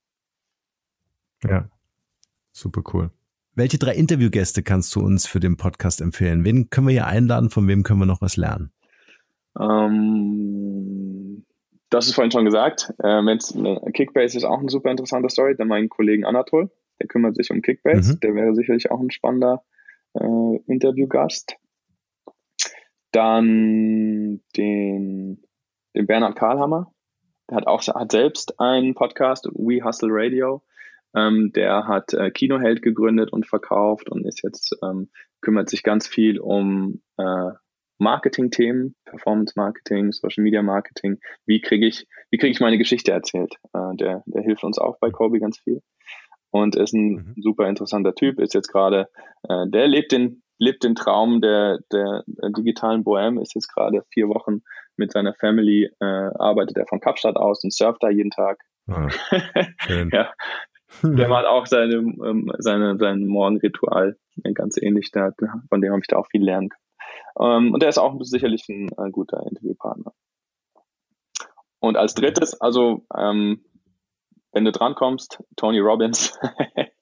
[1.45, 1.69] Ja,
[2.53, 3.11] super cool.
[3.55, 6.45] welche drei Interviewgäste kannst du uns für den Podcast empfehlen?
[6.45, 7.51] Wen können wir hier einladen?
[7.51, 8.73] Von wem können wir noch was lernen?
[9.59, 11.45] Ähm,
[11.91, 12.93] das ist vorhin schon gesagt.
[13.03, 13.23] Äh,
[13.93, 15.55] Kickbase ist auch eine super interessante Story.
[15.57, 16.71] Dann meinen Kollegen Anatol,
[17.01, 18.15] der kümmert sich um Kickbase.
[18.15, 18.21] Mhm.
[18.21, 19.63] Der wäre sicherlich auch ein spannender
[20.15, 21.57] äh, Interviewgast.
[23.13, 25.45] Dann den,
[25.95, 26.93] den Bernhard Karlhammer.
[27.49, 30.63] Der hat auch hat selbst einen Podcast, We Hustle Radio.
[31.15, 36.09] Ähm, der hat äh, Kinoheld gegründet und verkauft und ist jetzt ähm, kümmert sich ganz
[36.09, 37.53] viel um äh,
[38.05, 41.19] Marketing-Themen, Performance-Marketing, Social-Media-Marketing.
[41.47, 43.55] Wie kriege ich, wie kriege ich meine Geschichte erzählt?
[43.73, 45.83] Äh, der, der hilft uns auch bei Kobe ganz viel
[46.51, 47.35] und ist ein mhm.
[47.43, 48.39] super interessanter Typ.
[48.39, 49.09] Ist jetzt gerade,
[49.49, 54.05] äh, der lebt den lebt den Traum der, der, der digitalen Bohème, ist jetzt gerade
[54.13, 54.63] vier Wochen
[54.97, 58.61] mit seiner Family, äh, arbeitet er von Kapstadt aus und surft da jeden Tag.
[58.87, 59.09] Ah,
[60.13, 60.33] ja.
[61.03, 64.17] Der macht auch seine, ähm, seine, sein Morgenritual
[64.55, 65.33] ganz ähnlich, da,
[65.69, 66.85] von dem habe ich da auch viel lernen können.
[67.41, 70.13] Ähm, und der ist auch sicherlich ein, ein guter Interviewpartner.
[71.81, 73.65] Und als drittes, also ähm,
[74.53, 76.39] wenn du drankommst, Tony Robbins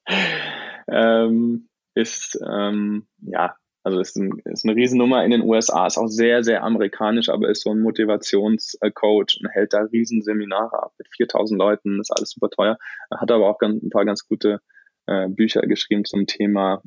[0.87, 6.07] ähm, ist ähm, ja also ist, ein, ist eine Riesennummer in den USA, ist auch
[6.07, 11.59] sehr, sehr amerikanisch, aber ist so ein Motivationscoach und hält da Riesenseminare ab mit 4000
[11.59, 12.77] Leuten, ist alles super teuer.
[13.09, 14.61] Er hat aber auch ganz, ein paar ganz gute
[15.05, 16.81] äh, Bücher geschrieben zum Thema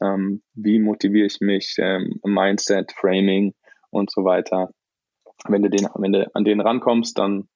[0.00, 3.54] ähm, wie motiviere ich mich, ähm, Mindset, Framing
[3.90, 4.70] und so weiter.
[5.48, 7.48] Wenn du, den, wenn du an den rankommst, dann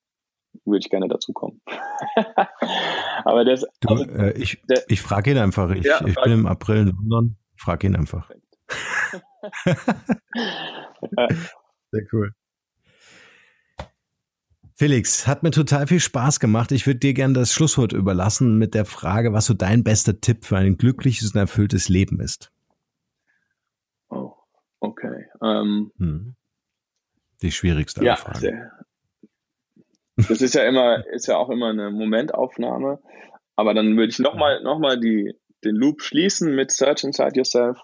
[0.65, 1.61] würde ich gerne dazukommen.
[3.25, 5.71] Aber das, du, also, äh, ich, ich frage ihn einfach.
[5.71, 7.37] Ich, ja, ich bin im April in London.
[7.57, 8.31] Frage ihn einfach.
[11.91, 12.33] Sehr cool.
[14.77, 16.73] Felix, hat mir total viel Spaß gemacht.
[16.73, 20.45] Ich würde dir gerne das Schlusswort überlassen mit der Frage, was so dein bester Tipp
[20.45, 22.51] für ein glückliches und erfülltes Leben ist.
[24.09, 24.33] Oh,
[24.81, 25.27] okay.
[25.39, 26.37] Um, ähm, hm.
[27.43, 28.39] Die schwierigste ja, Frage.
[28.39, 28.73] Sehr,
[30.17, 33.01] das ist ja immer, ist ja auch immer eine Momentaufnahme.
[33.57, 35.35] Aber dann würde ich nochmal noch mal die,
[35.65, 37.79] den Loop schließen mit Search Inside Yourself.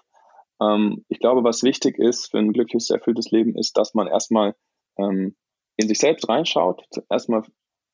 [0.61, 4.55] Ähm, ich glaube, was wichtig ist für ein glückliches, erfülltes Leben, ist, dass man erstmal
[4.99, 5.37] ähm,
[5.81, 7.43] in sich selbst reinschaut, erstmal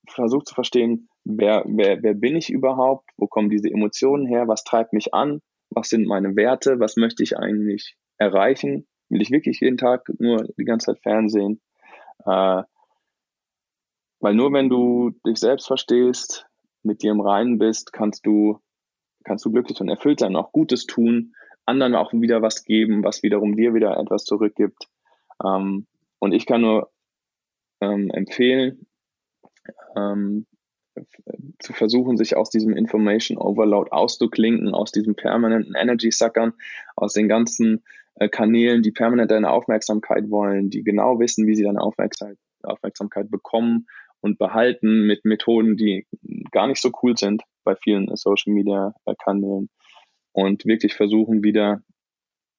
[0.09, 4.65] versucht zu verstehen, wer, wer, wer bin ich überhaupt, wo kommen diese Emotionen her, was
[4.65, 5.41] treibt mich an,
[5.71, 10.49] was sind meine Werte, was möchte ich eigentlich erreichen, will ich wirklich jeden Tag nur
[10.59, 11.61] die ganze Zeit Fernsehen,
[12.25, 12.63] äh,
[14.21, 16.47] weil nur wenn du dich selbst verstehst,
[16.83, 18.61] mit dir im Reinen bist, kannst du,
[19.25, 21.35] kannst du glücklich und erfüllt sein, auch Gutes tun,
[21.65, 24.89] anderen auch wieder was geben, was wiederum dir wieder etwas zurückgibt.
[25.45, 25.87] Ähm,
[26.21, 26.91] und ich kann nur
[27.81, 28.87] ähm, empfehlen,
[29.97, 30.47] ähm,
[31.59, 36.55] zu versuchen, sich aus diesem Information Overload auszuklinken, aus diesem permanenten Energy Suckern,
[36.95, 37.85] aus den ganzen
[38.15, 43.31] äh, Kanälen, die permanent deine Aufmerksamkeit wollen, die genau wissen, wie sie deine Aufmerksamkeit, Aufmerksamkeit
[43.31, 43.87] bekommen
[44.21, 46.07] und behalten mit Methoden, die
[46.51, 49.69] gar nicht so cool sind bei vielen Social Media äh, Kanälen.
[50.33, 51.83] Und wirklich versuchen wieder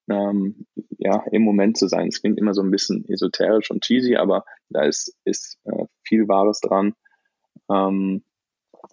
[0.10, 0.66] ähm,
[0.98, 2.08] ja, im Moment zu sein.
[2.08, 6.28] Es klingt immer so ein bisschen esoterisch und cheesy, aber da ist, ist äh, viel
[6.28, 6.94] Wahres dran.
[7.70, 8.24] Ähm,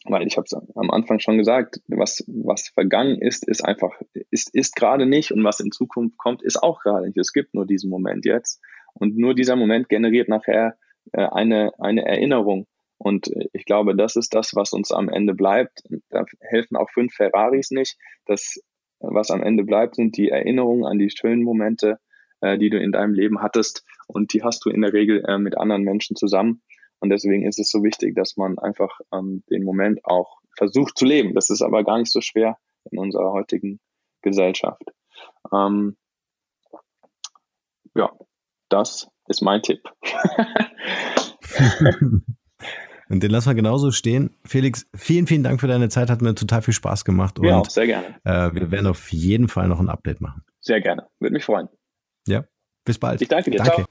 [0.06, 3.92] weil ich habe es am Anfang schon gesagt, was, was vergangen ist, ist einfach,
[4.30, 7.16] ist, ist gerade nicht und was in Zukunft kommt, ist auch gerade nicht.
[7.16, 8.60] Es gibt nur diesen Moment jetzt.
[8.94, 10.76] Und nur dieser Moment generiert nachher
[11.12, 12.66] äh, eine, eine Erinnerung.
[12.98, 15.82] Und äh, ich glaube, das ist das, was uns am Ende bleibt.
[16.10, 17.96] Da helfen auch fünf Ferraris nicht.
[18.26, 18.60] Das
[19.08, 21.98] was am Ende bleibt, sind die Erinnerungen an die schönen Momente,
[22.40, 23.84] äh, die du in deinem Leben hattest.
[24.06, 26.62] Und die hast du in der Regel äh, mit anderen Menschen zusammen.
[27.00, 31.04] Und deswegen ist es so wichtig, dass man einfach ähm, den Moment auch versucht zu
[31.04, 31.34] leben.
[31.34, 32.56] Das ist aber gar nicht so schwer
[32.90, 33.80] in unserer heutigen
[34.22, 34.82] Gesellschaft.
[35.52, 35.96] Ähm,
[37.94, 38.12] ja,
[38.68, 39.82] das ist mein Tipp.
[43.08, 44.36] Und den lassen wir genauso stehen.
[44.44, 46.10] Felix, vielen, vielen Dank für deine Zeit.
[46.10, 47.38] Hat mir total viel Spaß gemacht.
[47.42, 48.06] Ja, auch sehr gerne.
[48.24, 50.42] Äh, wir werden auf jeden Fall noch ein Update machen.
[50.60, 51.06] Sehr gerne.
[51.20, 51.68] Würde mich freuen.
[52.26, 52.44] Ja.
[52.84, 53.20] Bis bald.
[53.22, 53.58] Ich danke dir.
[53.58, 53.74] Danke.
[53.74, 53.86] Ciao.